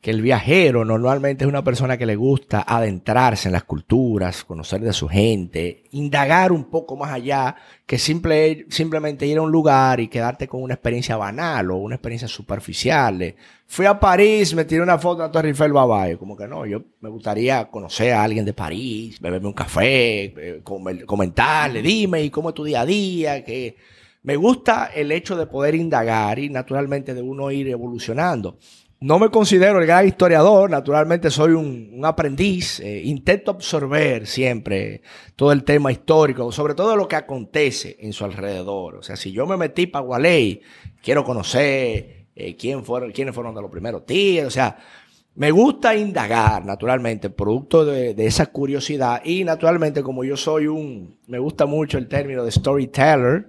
[0.00, 4.80] Que el viajero normalmente es una persona que le gusta adentrarse en las culturas, conocer
[4.80, 10.00] de su gente, indagar un poco más allá que simple, simplemente ir a un lugar
[10.00, 13.34] y quedarte con una experiencia banal o una experiencia superficial.
[13.66, 16.64] Fui a París, me tiré una foto de la Torre Eiffel, bye Como que no,
[16.64, 20.62] yo me gustaría conocer a alguien de París, beberme un café, eh,
[21.04, 23.44] comentarle, dime, ¿y cómo es tu día a día?
[23.44, 23.76] Que
[24.22, 28.56] me gusta el hecho de poder indagar y naturalmente de uno ir evolucionando.
[29.02, 35.00] No me considero el gran historiador, naturalmente soy un, aprendiz, eh, intento absorber siempre
[35.36, 38.96] todo el tema histórico, sobre todo lo que acontece en su alrededor.
[38.96, 40.60] O sea, si yo me metí para Gualey,
[41.02, 44.76] quiero conocer eh, quién fueron, quiénes fueron de los primeros tíos, o sea,
[45.34, 51.38] me gusta indagar, naturalmente, producto de, esa curiosidad y naturalmente como yo soy un, me
[51.38, 53.48] gusta mucho el término de storyteller,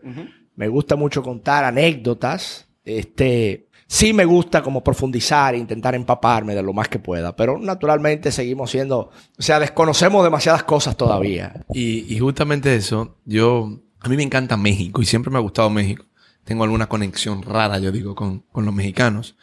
[0.56, 6.64] me gusta mucho contar anécdotas, este sí me gusta como profundizar e intentar empaparme de
[6.64, 11.66] lo más que pueda, pero naturalmente seguimos siendo, o sea, desconocemos demasiadas cosas todavía.
[11.74, 16.06] Y, justamente eso, yo, a mí me encanta México y siempre me ha gustado México.
[16.46, 19.36] Tengo alguna conexión rara, yo digo, con, los mexicanos.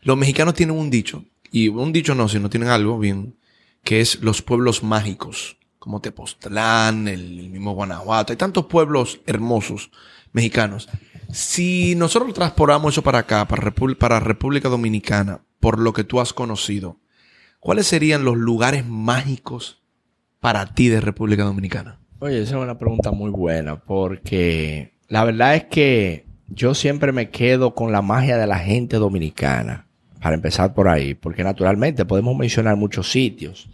[0.00, 3.36] Los mexicanos tienen un dicho, y un dicho no, sino tienen algo bien,
[3.84, 8.32] que es los pueblos mágicos, como Tepoztlán, el mismo Guanajuato.
[8.32, 9.90] Hay tantos pueblos hermosos
[10.32, 10.88] mexicanos.
[11.32, 16.96] Si nosotros transportamos eso para acá, para, República Dominicana, por lo que tú has conocido,
[17.60, 19.82] ¿cuáles serían los lugares mágicos
[20.40, 22.00] para ti de República Dominicana?
[22.18, 27.30] Oye, esa es una pregunta muy buena, porque la verdad es que yo siempre me
[27.30, 29.86] quedo con la magia de la gente dominicana,
[30.20, 33.70] para empezar por ahí, porque naturalmente podemos mencionar muchos sitios.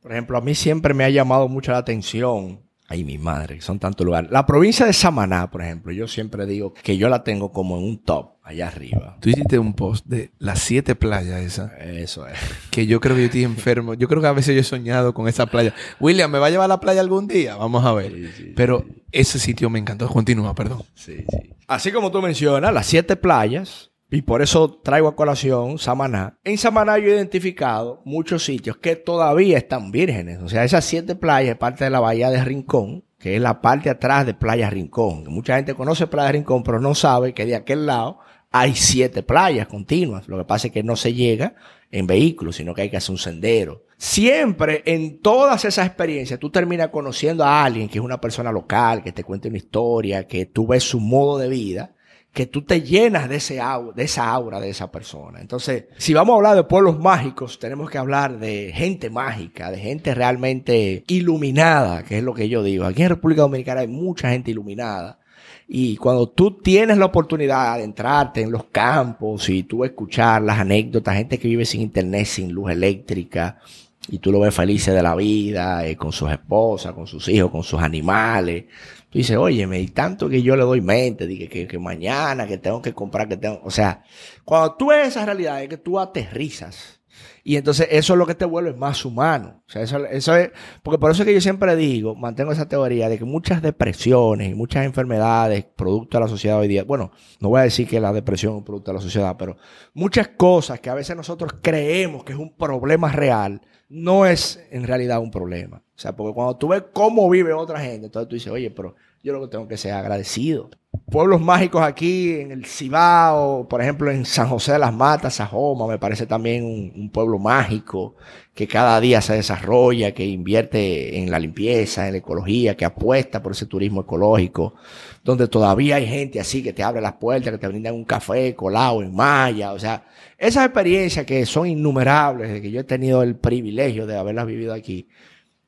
[0.00, 3.80] Por ejemplo, a mí siempre me ha llamado mucho la atención Ay, mi madre, son
[3.80, 4.30] tantos lugares.
[4.30, 7.84] La provincia de Samaná, por ejemplo, yo siempre digo que yo la tengo como en
[7.84, 9.16] un top, allá arriba.
[9.20, 11.72] Tú hiciste un post de las siete playas esas.
[11.80, 12.38] Eso es.
[12.70, 13.94] Que yo creo que yo estoy enfermo.
[13.94, 15.74] Yo creo que a veces yo he soñado con esa playa.
[15.98, 17.56] William, ¿me va a llevar a la playa algún día?
[17.56, 18.12] Vamos a ver.
[18.54, 20.06] Pero ese sitio me encantó.
[20.06, 20.82] Continúa, perdón.
[20.94, 21.54] Sí, sí.
[21.66, 26.38] Así como tú mencionas, las siete playas, y por eso traigo a colación Samaná.
[26.44, 30.40] En Samaná yo he identificado muchos sitios que todavía están vírgenes.
[30.42, 33.90] O sea, esas siete playas parte de la bahía de Rincón, que es la parte
[33.90, 35.24] atrás de Playa Rincón.
[35.28, 38.20] Mucha gente conoce Playa Rincón, pero no sabe que de aquel lado
[38.52, 40.28] hay siete playas continuas.
[40.28, 41.56] Lo que pasa es que no se llega
[41.90, 43.84] en vehículos, sino que hay que hacer un sendero.
[43.96, 49.02] Siempre en todas esas experiencias tú terminas conociendo a alguien que es una persona local,
[49.02, 51.95] que te cuente una historia, que tú ves su modo de vida
[52.36, 53.62] que tú te llenas de, ese
[53.94, 55.40] de esa aura de esa persona.
[55.40, 59.78] Entonces, si vamos a hablar de pueblos mágicos, tenemos que hablar de gente mágica, de
[59.78, 62.84] gente realmente iluminada, que es lo que yo digo.
[62.84, 65.18] Aquí en República Dominicana hay mucha gente iluminada.
[65.66, 70.58] Y cuando tú tienes la oportunidad de entrarte en los campos y tú escuchar las
[70.58, 73.60] anécdotas, gente que vive sin internet, sin luz eléctrica,
[74.08, 77.50] y tú lo ves feliz de la vida, eh, con sus esposas, con sus hijos,
[77.50, 78.66] con sus animales,
[79.10, 82.58] Tú dices, óyeme, y tanto que yo le doy mente, dije que, que, mañana, que
[82.58, 83.60] tengo que comprar, que tengo.
[83.62, 84.02] O sea,
[84.44, 86.96] cuando tú ves esa realidad, es que tú aterrizas.
[87.44, 89.62] Y entonces eso es lo que te vuelve más humano.
[89.68, 90.50] O sea, eso, es.
[90.82, 94.50] Porque por eso es que yo siempre digo, mantengo esa teoría de que muchas depresiones
[94.50, 96.82] y muchas enfermedades, producto de la sociedad hoy día.
[96.82, 99.56] Bueno, no voy a decir que la depresión es producto de la sociedad, pero
[99.94, 104.84] muchas cosas que a veces nosotros creemos que es un problema real, no es en
[104.84, 105.78] realidad un problema.
[105.78, 108.96] O sea, porque cuando tú ves cómo vive otra gente, entonces tú dices, oye, pero
[109.22, 110.70] yo lo que tengo que ser agradecido.
[111.10, 115.86] Pueblos mágicos aquí en el Cibao, por ejemplo en San José de las Matas, Sajoma,
[115.86, 118.16] me parece también un, pueblo mágico
[118.52, 123.40] que cada día se desarrolla, que invierte en la limpieza, en la ecología, que apuesta
[123.40, 124.74] por ese turismo ecológico,
[125.22, 128.56] donde todavía hay gente así que te abre las puertas, que te brindan un café
[128.56, 133.36] colado en malla, o sea, esas experiencias que son innumerables, que yo he tenido el
[133.36, 135.08] privilegio de haberlas vivido aquí,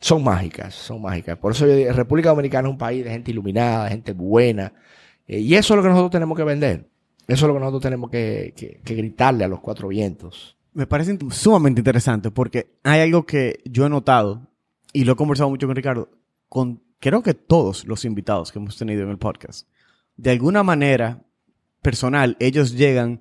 [0.00, 1.38] son mágicas, son mágicas.
[1.38, 4.72] Por eso yo República Dominicana es un país de gente iluminada, de gente buena.
[5.28, 6.88] Eh, y eso es lo que nosotros tenemos que vender.
[7.28, 10.56] Eso es lo que nosotros tenemos que, gritarle a los cuatro vientos.
[10.72, 14.48] Me parece sumamente interesante porque hay algo que yo he notado
[14.92, 16.08] y lo he conversado mucho con Ricardo,
[16.48, 19.68] con creo que todos los invitados que hemos tenido en el podcast.
[20.16, 21.22] De alguna manera
[21.82, 23.20] personal, ellos llegan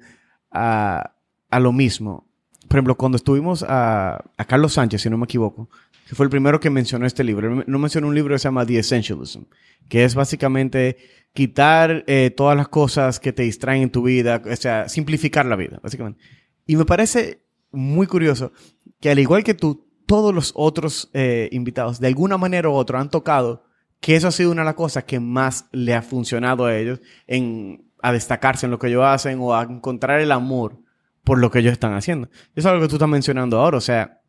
[0.51, 1.15] a,
[1.49, 2.25] a lo mismo.
[2.67, 5.69] Por ejemplo, cuando estuvimos a, a Carlos Sánchez, si no me equivoco,
[6.07, 7.63] que fue el primero que mencionó este libro.
[7.67, 9.43] No mencionó un libro que se llama The Essentialism,
[9.89, 10.97] que es básicamente
[11.33, 15.57] quitar eh, todas las cosas que te distraen en tu vida, o sea, simplificar la
[15.57, 16.21] vida, básicamente.
[16.65, 18.53] Y me parece muy curioso
[19.01, 23.01] que al igual que tú, todos los otros eh, invitados, de alguna manera u otra,
[23.01, 23.65] han tocado
[23.99, 27.01] que eso ha sido una de las cosas que más le ha funcionado a ellos
[27.25, 30.79] en, a destacarse en lo que ellos hacen o a encontrar el amor
[31.25, 32.27] por lo que ellos están haciendo.
[32.27, 34.21] Eso es algo que tú estás mencionando ahora, o sea,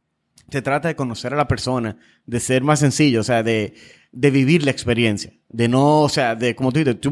[0.51, 3.74] se trata de conocer a la persona, de ser más sencillo, o sea, de,
[4.12, 7.11] de vivir la experiencia, de no, o sea, de como tú dices, tú,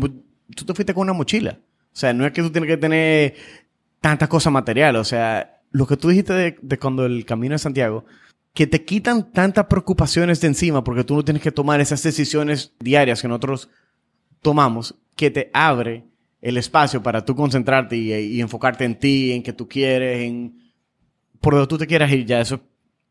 [0.55, 3.35] tú te fuiste con una mochila, o sea, no es que tú tienes que tener
[4.01, 8.05] tantas cosas materiales, o sea, lo que tú dijiste de, cuando el camino de Santiago,
[8.55, 12.73] que te quitan tantas preocupaciones de encima porque tú no tienes que tomar esas decisiones
[12.81, 13.69] diarias que nosotros
[14.41, 16.05] tomamos, que te abre
[16.41, 20.73] el espacio para tú concentrarte y, enfocarte en ti, en que tú quieres, en
[21.41, 22.61] por donde tú te quieras ir, ya eso es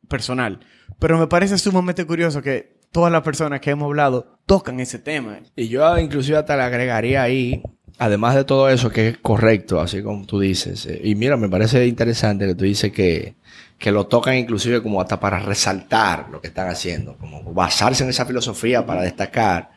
[0.07, 0.59] personal.
[0.99, 5.39] Pero me parece sumamente curioso que todas las personas que hemos hablado tocan ese tema.
[5.55, 7.61] Y yo inclusive hasta le agregaría ahí,
[7.97, 10.85] además de todo eso que es correcto, así como tú dices.
[10.85, 13.35] eh, Y mira, me parece interesante que tú dices que,
[13.77, 18.09] que lo tocan inclusive como hasta para resaltar lo que están haciendo, como basarse en
[18.09, 19.71] esa filosofía para destacar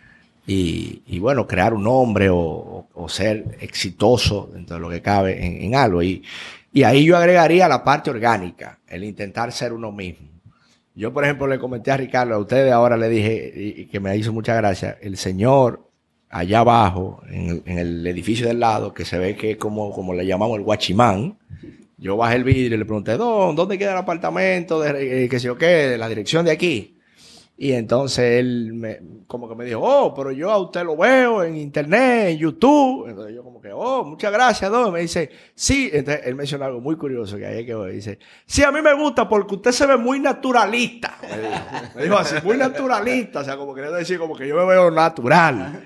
[0.51, 5.75] y, bueno, crear un nombre o, ser exitoso dentro de lo que cabe en, en
[5.75, 6.03] algo.
[6.03, 6.23] Y,
[6.73, 10.29] y ahí yo agregaría la parte orgánica, el intentar ser uno mismo.
[10.95, 14.17] Yo, por ejemplo, le comenté a Ricardo, a ustedes ahora le dije, y, que me
[14.17, 15.89] hizo mucha gracia, el señor
[16.29, 19.93] allá abajo, en el, en el edificio del lado, que se ve que es como,
[19.93, 21.39] como le llamamos el guachimán,
[21.97, 24.81] yo bajé el vidrio y le pregunté, "Don, ¿dónde queda el apartamento?
[24.81, 26.98] De, eh, que sé yo qué, de la dirección de aquí.
[27.61, 31.43] Y entonces él me, como que me dijo, oh, pero yo a usted lo veo
[31.43, 33.09] en internet, en YouTube.
[33.09, 34.93] Entonces yo como que, oh, muchas gracias, Don.
[34.93, 35.91] Me dice, sí.
[35.93, 37.95] Entonces él mencionó algo muy curioso que ahí es que voy.
[37.95, 41.19] Dice, sí, a mí me gusta porque usted se ve muy naturalista.
[41.21, 41.51] Me dijo,
[41.97, 43.41] me dijo así, muy naturalista.
[43.41, 45.83] O sea, como queriendo decir, como que yo me veo natural.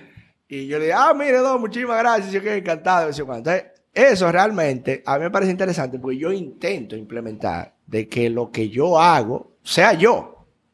[0.47, 2.33] Y yo le dije, ah, mire, Don, muchísimas gracias.
[2.33, 3.09] Yo quedé encantado.
[3.09, 3.64] Entonces,
[3.95, 8.68] eso realmente a mí me parece interesante porque yo intento implementar de que lo que
[8.68, 10.32] yo hago sea yo.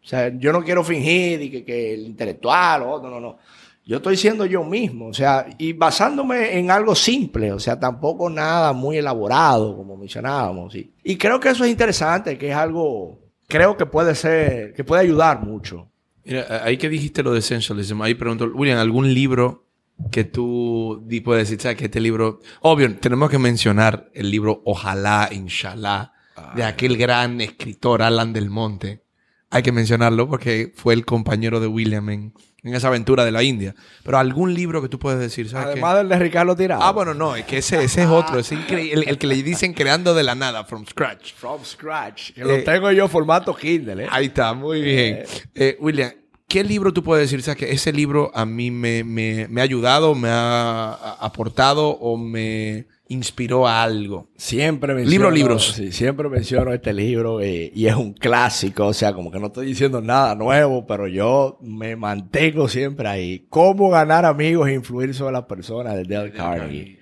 [0.09, 3.37] O sea, yo no quiero fingir y que, que el intelectual o no, no, no.
[3.85, 8.31] Yo estoy siendo yo mismo, o sea, y basándome en algo simple, o sea, tampoco
[8.31, 10.75] nada muy elaborado, como mencionábamos.
[10.77, 14.83] Y, y creo que eso es interesante, que es algo, creo que puede ser, que
[14.83, 15.91] puede ayudar mucho.
[16.25, 19.67] Mira, ahí que dijiste lo de essentialism, ahí pregunto, William, ¿algún libro
[20.11, 25.29] que tú puedes decir, sabes que este libro, obvio, tenemos que mencionar el libro Ojalá,
[25.31, 26.13] Inshallah,
[26.55, 29.03] de aquel gran escritor Alan del Monte.
[29.51, 32.33] Hay que mencionarlo porque fue el compañero de William en,
[32.63, 33.75] en esa aventura de la India.
[34.05, 35.73] Pero algún libro que tú puedes decir, ¿sabes qué?
[35.73, 36.83] Además del de Ricardo Tirado.
[36.83, 39.43] Ah, bueno, no, es que ese, ese es otro, es increíble, el, el que le
[39.43, 41.33] dicen creando de la nada, from scratch.
[41.33, 44.09] From scratch, que Eh, lo tengo yo formato Kindle, ¿eh?
[44.11, 45.23] Ahí está, muy bien.
[45.55, 46.13] Eh, William,
[46.47, 47.43] ¿qué libro tú puedes decir?
[47.43, 52.19] ¿Sabes que ese libro a mí me, me- me ha ayudado, me ha aportado o
[52.19, 54.29] me inspiró a algo?
[54.37, 55.11] Siempre menciono.
[55.11, 55.73] Libro, libros.
[55.75, 58.87] Sí, siempre menciono este libro eh, y es un clásico.
[58.87, 63.47] O sea, como que no estoy diciendo nada nuevo, pero yo me mantengo siempre ahí.
[63.49, 66.98] ¿Cómo ganar amigos e influir sobre las personas de Dale Carnegie?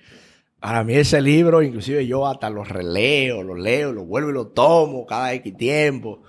[0.59, 4.47] Para mí ese libro, inclusive yo hasta lo releo, lo leo, lo vuelvo y lo
[4.47, 6.23] tomo cada X tiempo.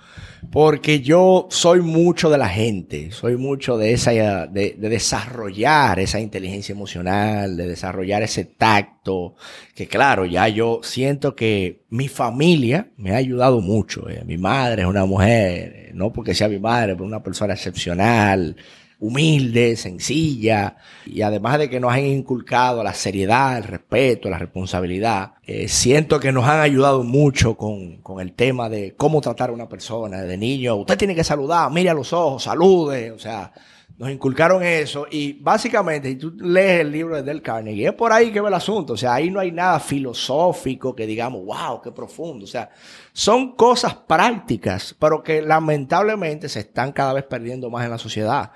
[0.51, 6.19] Porque yo soy mucho de la gente, soy mucho de esa, de, de desarrollar esa
[6.21, 9.35] inteligencia emocional, de desarrollar ese tacto,
[9.75, 14.09] que claro, ya yo siento que mi familia me ha ayudado mucho.
[14.09, 14.23] eh.
[14.25, 18.55] Mi madre es una mujer, no porque sea mi madre, pero una persona excepcional,
[18.99, 20.75] humilde, sencilla,
[21.05, 26.19] y además de que nos han inculcado la seriedad, el respeto, la responsabilidad, eh, siento
[26.19, 30.21] que nos han ayudado mucho con, con el tema de cómo tratar a una persona.
[30.21, 33.53] De niño, usted tiene que saludar, mire a los ojos, salude, o sea,
[33.99, 38.13] nos inculcaron eso y básicamente, si tú lees el libro de Del Carnegie, es por
[38.13, 38.93] ahí que ve el asunto.
[38.93, 42.45] O sea, ahí no hay nada filosófico que digamos, wow, qué profundo.
[42.45, 42.69] O sea,
[43.11, 48.53] son cosas prácticas, pero que lamentablemente se están cada vez perdiendo más en la sociedad.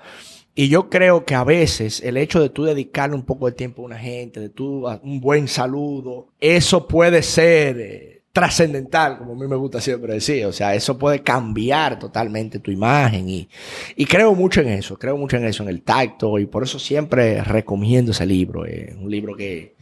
[0.54, 3.82] Y yo creo que a veces el hecho de tú dedicarle un poco de tiempo
[3.82, 9.36] a una gente, de tú un buen saludo, eso puede ser eh, trascendental, como a
[9.36, 10.46] mí me gusta siempre decir.
[10.46, 13.28] O sea, eso puede cambiar totalmente tu imagen.
[13.28, 13.48] Y,
[13.96, 16.38] y creo mucho en eso, creo mucho en eso, en el tacto.
[16.38, 18.64] Y por eso siempre recomiendo ese libro.
[18.64, 19.74] Es un libro que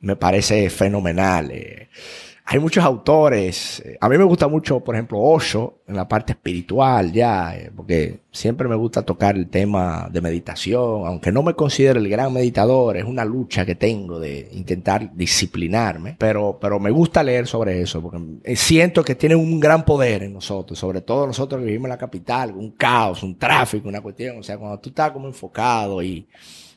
[0.00, 1.50] me parece fenomenal.
[1.50, 1.88] eh.
[2.46, 3.80] Hay muchos autores.
[3.84, 7.70] eh, A mí me gusta mucho, por ejemplo, Osho en la parte espiritual, ya, eh,
[7.74, 12.32] porque siempre me gusta tocar el tema de meditación, aunque no me considero el gran
[12.34, 17.80] meditador, es una lucha que tengo de intentar disciplinarme, pero, pero me gusta leer sobre
[17.80, 21.66] eso, porque eh, siento que tiene un gran poder en nosotros, sobre todo nosotros que
[21.66, 25.12] vivimos en la capital, un caos, un tráfico, una cuestión, o sea, cuando tú estás
[25.12, 26.26] como enfocado y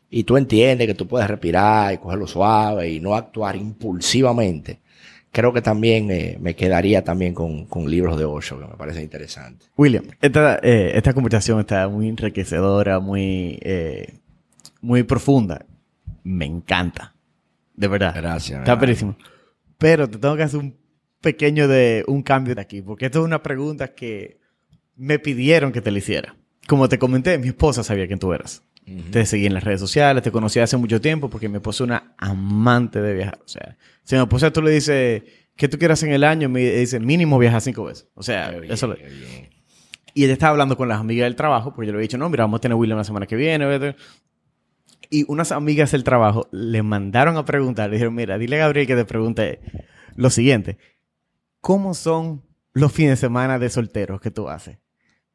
[0.10, 4.80] y tú entiendes que tú puedes respirar y cogerlo suave y no actuar impulsivamente,
[5.32, 9.02] creo que también eh, me quedaría también con, con libros de Osho, que me parece
[9.02, 9.66] interesante.
[9.78, 14.20] William, esta, eh, esta conversación está muy enriquecedora, muy, eh,
[14.82, 15.66] muy profunda.
[16.24, 17.14] Me encanta.
[17.76, 18.14] De verdad.
[18.16, 19.16] Gracias, Está perísimo.
[19.78, 20.76] Pero te tengo que hacer un
[21.22, 24.40] pequeño de un cambio de aquí, porque esto es una pregunta que
[24.96, 26.36] me pidieron que te la hiciera.
[26.68, 28.64] Como te comenté, mi esposa sabía quién tú eras.
[29.12, 31.88] Te seguí en las redes sociales, te conocí hace mucho tiempo porque mi esposa es
[31.88, 33.38] una amante de viajar.
[33.44, 35.24] O sea, si mi esposa tú le dices,
[35.58, 36.48] ¿qué tú quieras en el año?
[36.48, 38.08] Me dice, mínimo viajar cinco veces.
[38.16, 39.50] O sea, bien, eso lo- bien.
[40.14, 42.30] Y ella estaba hablando con las amigas del trabajo, porque yo le había dicho, no,
[42.30, 43.66] mira, vamos a tener William la semana que viene.
[43.66, 43.96] ¿verdad?
[45.10, 48.88] Y unas amigas del trabajo le mandaron a preguntar, le dijeron, mira, dile a Gabriel
[48.88, 49.60] que te pregunte
[50.16, 50.78] lo siguiente.
[51.62, 54.78] ¿Cómo son los fines de semana de solteros que tú haces?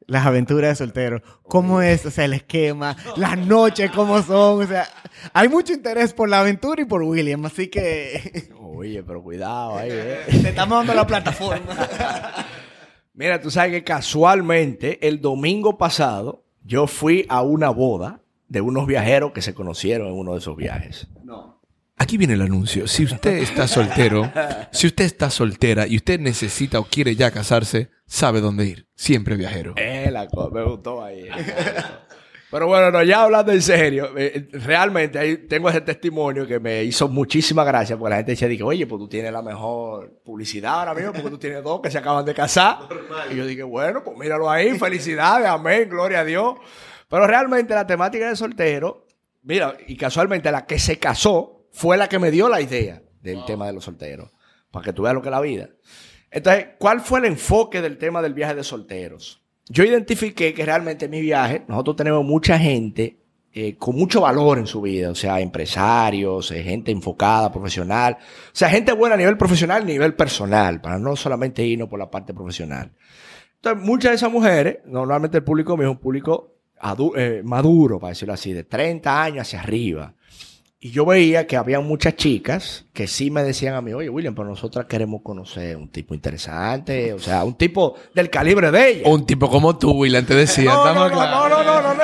[0.07, 1.21] Las aventuras de solteros.
[1.43, 2.95] ¿Cómo es, o sea, el esquema?
[3.15, 4.63] Las noches, ¿cómo son?
[4.63, 4.87] O sea,
[5.33, 9.89] hay mucho interés por la aventura y por William, así que Oye, pero cuidado ahí,
[9.91, 10.19] ¿eh?
[10.41, 11.73] te estamos dando la plataforma.
[13.13, 18.87] Mira, tú sabes que casualmente el domingo pasado yo fui a una boda de unos
[18.87, 21.07] viajeros que se conocieron en uno de esos viajes.
[21.97, 22.87] Aquí viene el anuncio.
[22.87, 24.31] Si usted está soltero,
[24.71, 28.87] si usted está soltera y usted necesita o quiere ya casarse, sabe dónde ir.
[28.95, 29.75] Siempre viajero.
[29.77, 31.27] Eh, la me gustó ahí.
[32.53, 36.83] Pero bueno, no, ya hablando en serio, eh, realmente ahí tengo ese testimonio que me
[36.83, 40.81] hizo muchísima gracia porque la gente decía, dije, oye, pues tú tienes la mejor publicidad
[40.81, 42.77] ahora mismo porque tú tienes dos que se acaban de casar.
[43.31, 46.53] Y yo dije, bueno, pues míralo ahí, felicidades, amén, gloria a Dios.
[47.09, 49.07] Pero realmente la temática de soltero,
[49.41, 53.43] mira, y casualmente la que se casó fue la que me dio la idea del
[53.45, 54.29] tema de los solteros,
[54.71, 55.69] para que tú veas lo que es la vida.
[56.31, 59.41] Entonces, ¿cuál fue el enfoque del tema del viaje de solteros?
[59.67, 63.17] Yo identifiqué que realmente en mi viaje nosotros tenemos mucha gente
[63.55, 68.49] eh, con mucho valor en su vida, o sea, empresarios, eh, gente enfocada, profesional, o
[68.51, 72.09] sea, gente buena a nivel profesional a nivel personal, para no solamente irnos por la
[72.09, 72.91] parte profesional.
[73.55, 76.55] Entonces, muchas de esas mujeres, normalmente el público mío es un público
[77.15, 80.15] eh, maduro, para decirlo así, de 30 años hacia arriba.
[80.85, 84.35] Y yo veía que había muchas chicas que sí me decían a mí, oye, William,
[84.35, 89.09] pero nosotras queremos conocer un tipo interesante, o sea, un tipo del calibre de ella.
[89.09, 90.73] Un tipo como tú, William, te decía.
[90.73, 92.01] No, no, no, no, no, no, no.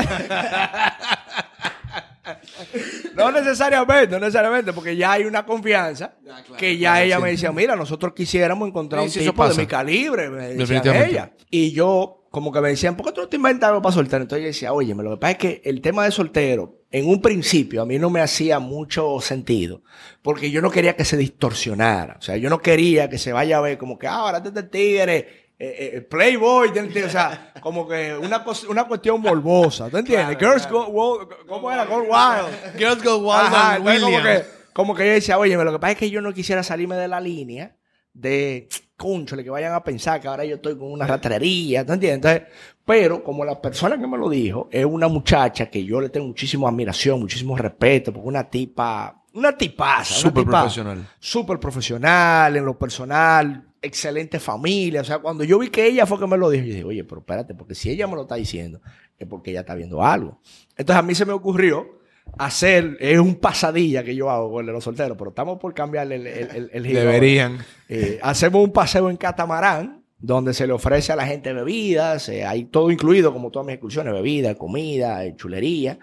[3.17, 6.13] No necesariamente, no necesariamente, porque ya hay una confianza
[6.57, 9.65] que ya ella me decía, mira, nosotros quisiéramos encontrar Sí, un sí, tipo de mi
[9.67, 11.09] calibre, me decía Definitivamente.
[11.11, 11.31] ella.
[11.49, 14.21] Y yo, como que me decían, ¿por qué tú no te inventas algo para soltero?
[14.21, 17.21] Entonces yo decía, oye, lo que pasa es que el tema de soltero, en un
[17.21, 19.81] principio, a mí no me hacía mucho sentido,
[20.21, 22.15] porque yo no quería que se distorsionara.
[22.19, 24.63] O sea, yo no quería que se vaya a ver como que, ah, ahora este
[24.63, 25.17] tigre,
[25.59, 27.05] eh, eh, Playboy, ¿entiendes?
[27.05, 30.37] o sea, como que una, una cuestión morbosa, ¿tú entiendes?
[30.39, 31.85] Girls go, wo- ¿cómo era?
[31.85, 32.77] Go wild.
[32.77, 35.97] Girls go wild Ajá, como que, como que yo decía, oye, lo que pasa es
[35.97, 37.75] que yo no quisiera salirme de la línea
[38.13, 38.67] de,
[38.99, 42.33] conchole, que vayan a pensar que ahora yo estoy con una ratrería, ¿tú entiendes?
[42.33, 42.53] Entonces,
[42.85, 46.27] pero como la persona que me lo dijo es una muchacha que yo le tengo
[46.27, 51.07] muchísima admiración, muchísimo respeto, porque una tipa, una tipaza, Súper profesional.
[51.19, 55.01] Súper profesional, en lo personal, excelente familia.
[55.01, 57.03] O sea, cuando yo vi que ella fue que me lo dijo, yo dije, oye,
[57.05, 58.81] pero espérate, porque si ella me lo está diciendo,
[59.17, 60.39] es porque ella está viendo algo.
[60.75, 61.98] Entonces a mí se me ocurrió
[62.37, 66.27] hacer, es un pasadilla que yo hago con los solteros, pero estamos por cambiarle el,
[66.27, 67.11] el, el- el giro ahora.
[67.13, 67.57] Deberían.
[67.87, 72.45] Eh, hacemos un paseo en catamarán, donde se le ofrece a la gente bebidas, eh,
[72.45, 75.97] hay todo incluido, como todas mis excursiones, bebida, comida, eh, chulería.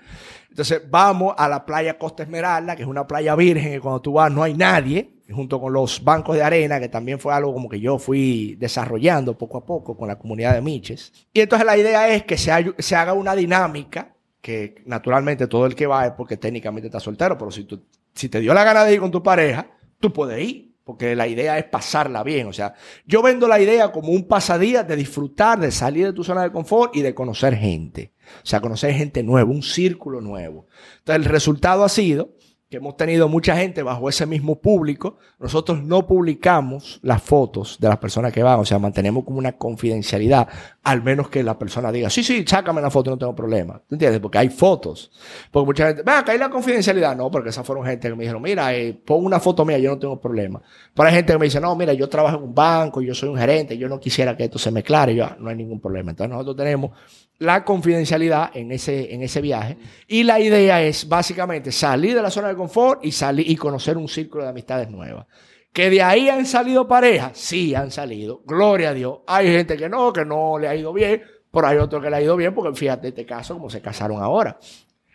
[0.49, 4.15] Entonces vamos a la playa Costa Esmeralda, que es una playa virgen, que cuando tú
[4.15, 7.69] vas no hay nadie, junto con los bancos de arena, que también fue algo como
[7.69, 11.13] que yo fui desarrollando poco a poco con la comunidad de Miches.
[11.35, 14.16] Y entonces la idea es que se, se haga una dinámica,
[14.47, 17.83] que naturalmente todo el que va es porque técnicamente está soltero, pero si, tú,
[18.15, 19.67] si te dio la gana de ir con tu pareja,
[19.99, 20.77] tú puedes ir.
[20.85, 22.47] Porque la idea es pasarla bien.
[22.47, 22.75] O sea,
[23.05, 26.53] yo vendo la idea como un pasadía de disfrutar, de salir de tu zona de
[26.53, 28.13] confort y de conocer gente.
[28.45, 30.69] O sea, conocer gente nueva, un círculo nuevo.
[30.99, 32.36] Entonces, el resultado ha sido
[32.69, 35.19] que hemos tenido mucha gente bajo ese mismo público.
[35.39, 38.59] Nosotros no publicamos las fotos de las personas que van.
[38.59, 40.49] O sea, mantenemos como una confidencialidad,
[40.83, 43.81] al menos que la persona diga, sí, sí, sácame la foto, no tengo problema.
[43.89, 44.19] ¿Tú entiendes?
[44.21, 45.13] Porque hay fotos.
[45.53, 47.17] Porque mucha gente, vea, acá hay la confidencialidad.
[47.17, 49.91] No, porque esas fueron gente que me dijeron, mira, eh, pon una foto mía, yo
[49.91, 50.61] no tengo problema.
[50.93, 53.29] Pero hay gente que me dice, no, mira, yo trabajo en un banco, yo soy
[53.29, 55.13] un gerente, yo no quisiera que esto se mezclare.
[55.13, 56.11] Y yo, "Ah, no hay ningún problema.
[56.11, 56.91] Entonces nosotros tenemos
[57.39, 59.77] la confidencialidad en ese, en ese viaje.
[60.07, 63.97] Y la idea es básicamente salir de la zona de confort y salir y conocer
[63.97, 65.27] un círculo de amistades nuevas.
[65.73, 69.19] Que de ahí han salido parejas, sí han salido, gloria a Dios.
[69.27, 72.17] Hay gente que no, que no le ha ido bien, pero hay otro que le
[72.17, 74.59] ha ido bien, porque fíjate este caso, como se casaron ahora.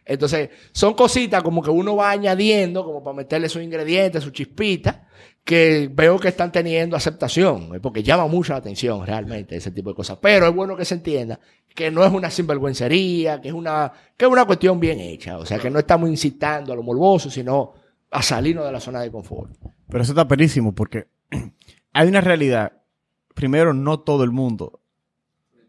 [0.06, 4.98] Entonces, son cositas como que uno va añadiendo, como para meterle sus ingredientes, sus chispitas,
[5.44, 9.96] que veo que están teniendo aceptación, porque llama mucho la atención realmente ese tipo de
[9.96, 10.20] cosas.
[10.22, 11.40] Pero es bueno que se entienda
[11.74, 15.38] que no es una sinvergüencería, que es una, que es una cuestión bien hecha.
[15.38, 17.74] O sea, que no estamos incitando a lo morboso, sino
[18.12, 19.52] a salirnos de la zona de confort.
[19.88, 21.08] Pero eso está perísimo porque
[21.94, 22.74] hay una realidad.
[23.34, 24.82] Primero, no todo el mundo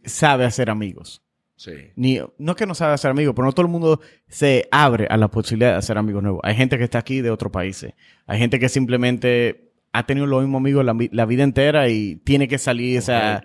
[0.05, 1.23] sabe hacer amigos.
[1.63, 1.93] Sí.
[1.95, 5.17] Ni, no que no sabe hacer amigos, pero no todo el mundo se abre a
[5.17, 6.41] la posibilidad de hacer amigos nuevos.
[6.43, 7.93] Hay gente que está aquí de otros países.
[8.27, 12.17] Hay gente que simplemente ha tenido los mismos amigos la, vi- la vida entera y
[12.17, 13.45] tiene que salir, o sea,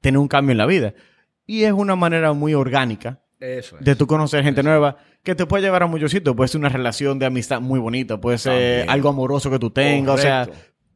[0.00, 0.94] tener un cambio en la vida.
[1.44, 3.84] Y es una manera muy orgánica Eso es.
[3.84, 6.36] de tú conocer gente nueva que te puede llevar a muchos sitios.
[6.36, 8.90] Puede ser una relación de amistad muy bonita, puede ser También.
[8.90, 10.48] algo amoroso que tú tengas, o sea.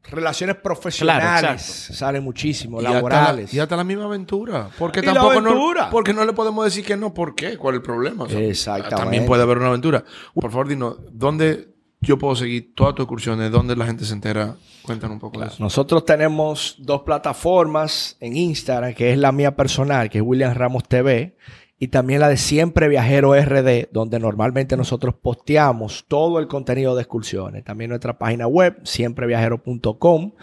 [0.03, 3.53] Relaciones profesionales Claro, salen muchísimo, Y hasta la- laborales.
[3.53, 4.69] Y hasta la misma aventura.
[4.79, 5.83] Porque Y tampoco aventura.
[5.85, 5.89] no.
[5.91, 7.13] Porque no le podemos decir que no.
[7.13, 7.57] ¿Por qué?
[7.57, 8.23] ¿Cuál es el problema?
[8.23, 8.95] O sea, Exactamente.
[8.95, 10.03] También puede haber una aventura.
[10.33, 11.67] Por favor, dinos, ¿dónde
[12.01, 13.51] yo puedo seguir todas tus excursiones?
[13.51, 14.55] ¿Dónde la gente se entera?
[14.83, 15.57] Cuéntanos un poco de eso.
[15.59, 20.83] Nosotros tenemos dos plataformas en Instagram, que es la mía personal, que es William Ramos
[20.87, 21.35] TV,
[21.79, 27.03] y también la de Siempre Viajero RD, donde normalmente nosotros posteamos todo el contenido de
[27.03, 27.63] excursiones.
[27.63, 30.33] También nuestra página web, siempreviajero.com,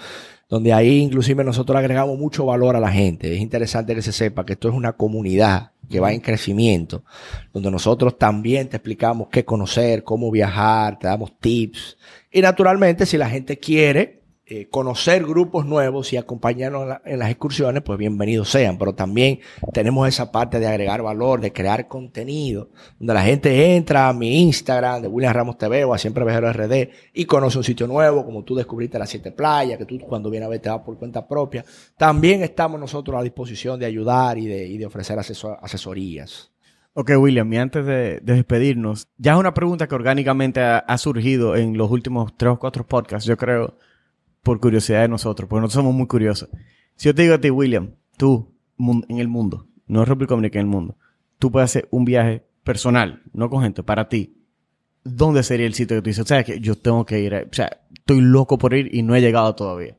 [0.48, 3.34] donde ahí inclusive nosotros agregamos mucho valor a la gente.
[3.34, 7.04] Es interesante que se sepa que esto es una comunidad que va en crecimiento,
[7.52, 11.98] donde nosotros también te explicamos qué conocer, cómo viajar, te damos tips.
[12.32, 14.15] Y naturalmente, si la gente quiere
[14.48, 18.78] eh, conocer grupos nuevos y acompañarnos en, la- en las excursiones, pues bienvenidos sean.
[18.78, 19.40] Pero también
[19.72, 24.42] tenemos esa parte de agregar valor, de crear contenido, donde la gente entra a mi
[24.42, 28.24] Instagram de William Ramos TV o a Siempre Viajero RD y conoce un sitio nuevo,
[28.24, 30.96] como tú descubriste las siete playas, que tú cuando vienes a ver te vas por
[30.96, 31.64] cuenta propia.
[31.98, 36.52] También estamos nosotros a disposición de ayudar y de, y de ofrecer asesor- asesorías.
[36.98, 40.96] Ok, William, y antes de, de despedirnos, ya es una pregunta que orgánicamente ha, ha
[40.96, 43.76] surgido en los últimos tres o cuatro podcasts, yo creo,
[44.46, 46.48] por curiosidad de nosotros, porque nosotros somos muy curiosos.
[46.94, 50.60] Si yo te digo a ti, William, tú, en el mundo, no en República Dominicana,
[50.62, 50.96] en el mundo,
[51.38, 54.36] tú puedes hacer un viaje personal, no con gente, para ti,
[55.04, 56.24] ¿dónde sería el sitio que tú dices?
[56.24, 59.02] O sea, que yo tengo que ir, a- o sea, estoy loco por ir y
[59.02, 59.96] no he llegado todavía.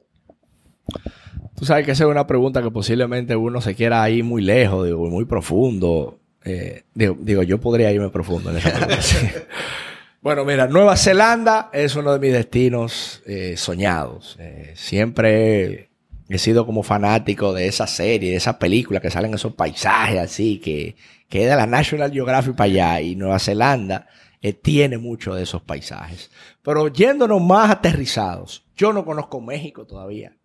[1.56, 4.86] Tú sabes que esa es una pregunta que posiblemente uno se quiera ir muy lejos,
[4.86, 6.20] digo, muy profundo.
[6.46, 8.98] Eh, digo, digo, yo podría irme profundo en esa pregunta.
[10.22, 14.36] Bueno, mira, Nueva Zelanda es uno de mis destinos eh, soñados.
[14.40, 15.92] Eh, siempre
[16.28, 20.60] he sido como fanático de esa serie, de esa película que salen esos paisajes así,
[20.60, 20.96] que,
[21.30, 23.02] que es de la National Geographic para allá.
[23.02, 24.08] Y Nueva Zelanda
[24.42, 26.32] eh, tiene mucho de esos paisajes.
[26.62, 30.36] Pero yéndonos más aterrizados, yo no conozco México todavía.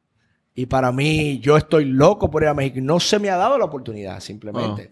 [0.54, 3.56] Y para mí, yo estoy loco por ir a México no se me ha dado
[3.56, 4.90] la oportunidad, simplemente.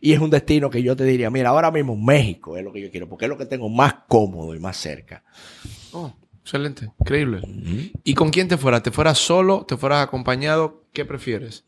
[0.00, 2.80] Y es un destino que yo te diría, mira, ahora mismo México es lo que
[2.80, 5.22] yo quiero, porque es lo que tengo más cómodo y más cerca.
[5.92, 6.90] Oh, excelente.
[7.00, 7.42] Increíble.
[8.02, 8.82] ¿Y con quién te fueras?
[8.82, 9.66] ¿Te fueras solo?
[9.68, 10.84] ¿Te fueras acompañado?
[10.92, 11.64] ¿Qué prefieres?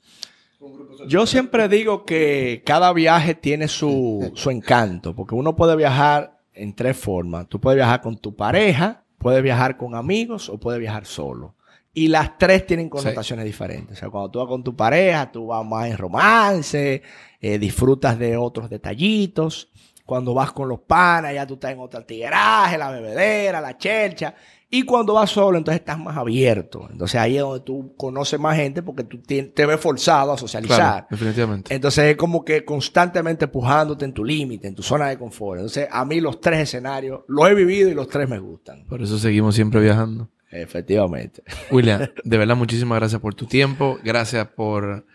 [1.09, 6.75] Yo siempre digo que cada viaje tiene su, su encanto, porque uno puede viajar en
[6.75, 7.49] tres formas.
[7.49, 11.55] Tú puedes viajar con tu pareja, puedes viajar con amigos o puedes viajar solo.
[11.95, 13.99] Y las tres tienen connotaciones diferentes.
[13.99, 17.03] O sea, cuando tú vas con tu pareja, tú vas más en romance,
[17.41, 19.71] eh, disfrutas de otros detallitos.
[20.07, 24.35] Cuando vas con los panas, ya tú estás en otro tigueraje, la bebedera, la chelcha.
[24.75, 26.89] Y cuando vas solo, entonces estás más abierto.
[26.91, 30.39] Entonces ahí es donde tú conoces más gente porque tú te, te ves forzado a
[30.39, 30.79] socializar.
[30.79, 31.75] Claro, definitivamente.
[31.75, 35.59] Entonces es como que constantemente empujándote en tu límite, en tu zona de confort.
[35.59, 38.87] Entonces a mí los tres escenarios los he vivido y los tres me gustan.
[38.87, 40.31] Por eso seguimos siempre viajando.
[40.53, 41.43] Efectivamente.
[41.71, 43.99] William, de verdad, muchísimas gracias por tu tiempo.
[44.05, 45.07] Gracias por,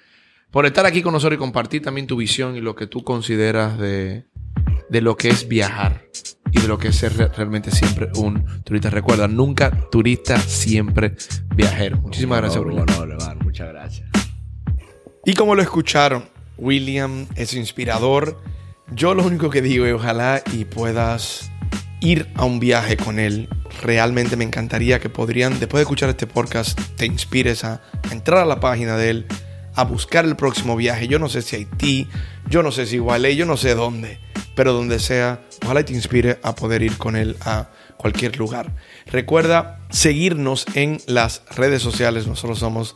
[0.51, 3.77] por estar aquí con nosotros y compartir también tu visión y lo que tú consideras
[3.77, 4.25] de,
[4.89, 6.03] de lo que es viajar
[6.51, 8.89] y de lo que es ser re- realmente siempre un turista.
[8.89, 11.15] Recuerda, nunca turista, siempre
[11.55, 11.97] viajero.
[11.97, 12.85] Muchísimas gracias, William.
[12.89, 13.41] honor, hermano.
[13.43, 14.09] Muchas gracias.
[15.25, 16.23] Y como lo escucharon,
[16.57, 18.41] William es inspirador.
[18.91, 21.51] Yo lo único que digo es ojalá y puedas
[21.99, 23.49] ir a un viaje con él.
[23.81, 27.81] Realmente me encantaría que podrían, después de escuchar este podcast, te inspires a,
[28.11, 29.25] entrar a la página de él,
[29.75, 31.07] a buscar el próximo viaje.
[31.07, 32.07] Yo no sé si Haití,
[32.49, 34.19] yo no sé si Gualey, yo no sé dónde,
[34.55, 38.75] pero donde sea, ojalá te inspire a poder ir con él a cualquier lugar.
[39.07, 42.27] Recuerda seguirnos en las redes sociales.
[42.27, 42.95] Nosotros somos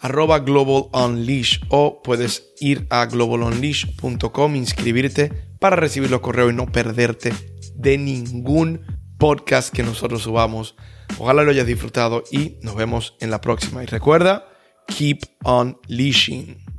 [0.00, 6.66] arroba Global Unleash o puedes ir a globalunleash.com, inscribirte para recibir los correos y no
[6.66, 7.32] perderte
[7.80, 8.82] de ningún
[9.18, 10.76] podcast que nosotros subamos.
[11.18, 13.82] Ojalá lo hayas disfrutado y nos vemos en la próxima.
[13.82, 14.46] Y recuerda,
[14.86, 16.69] keep on leashing.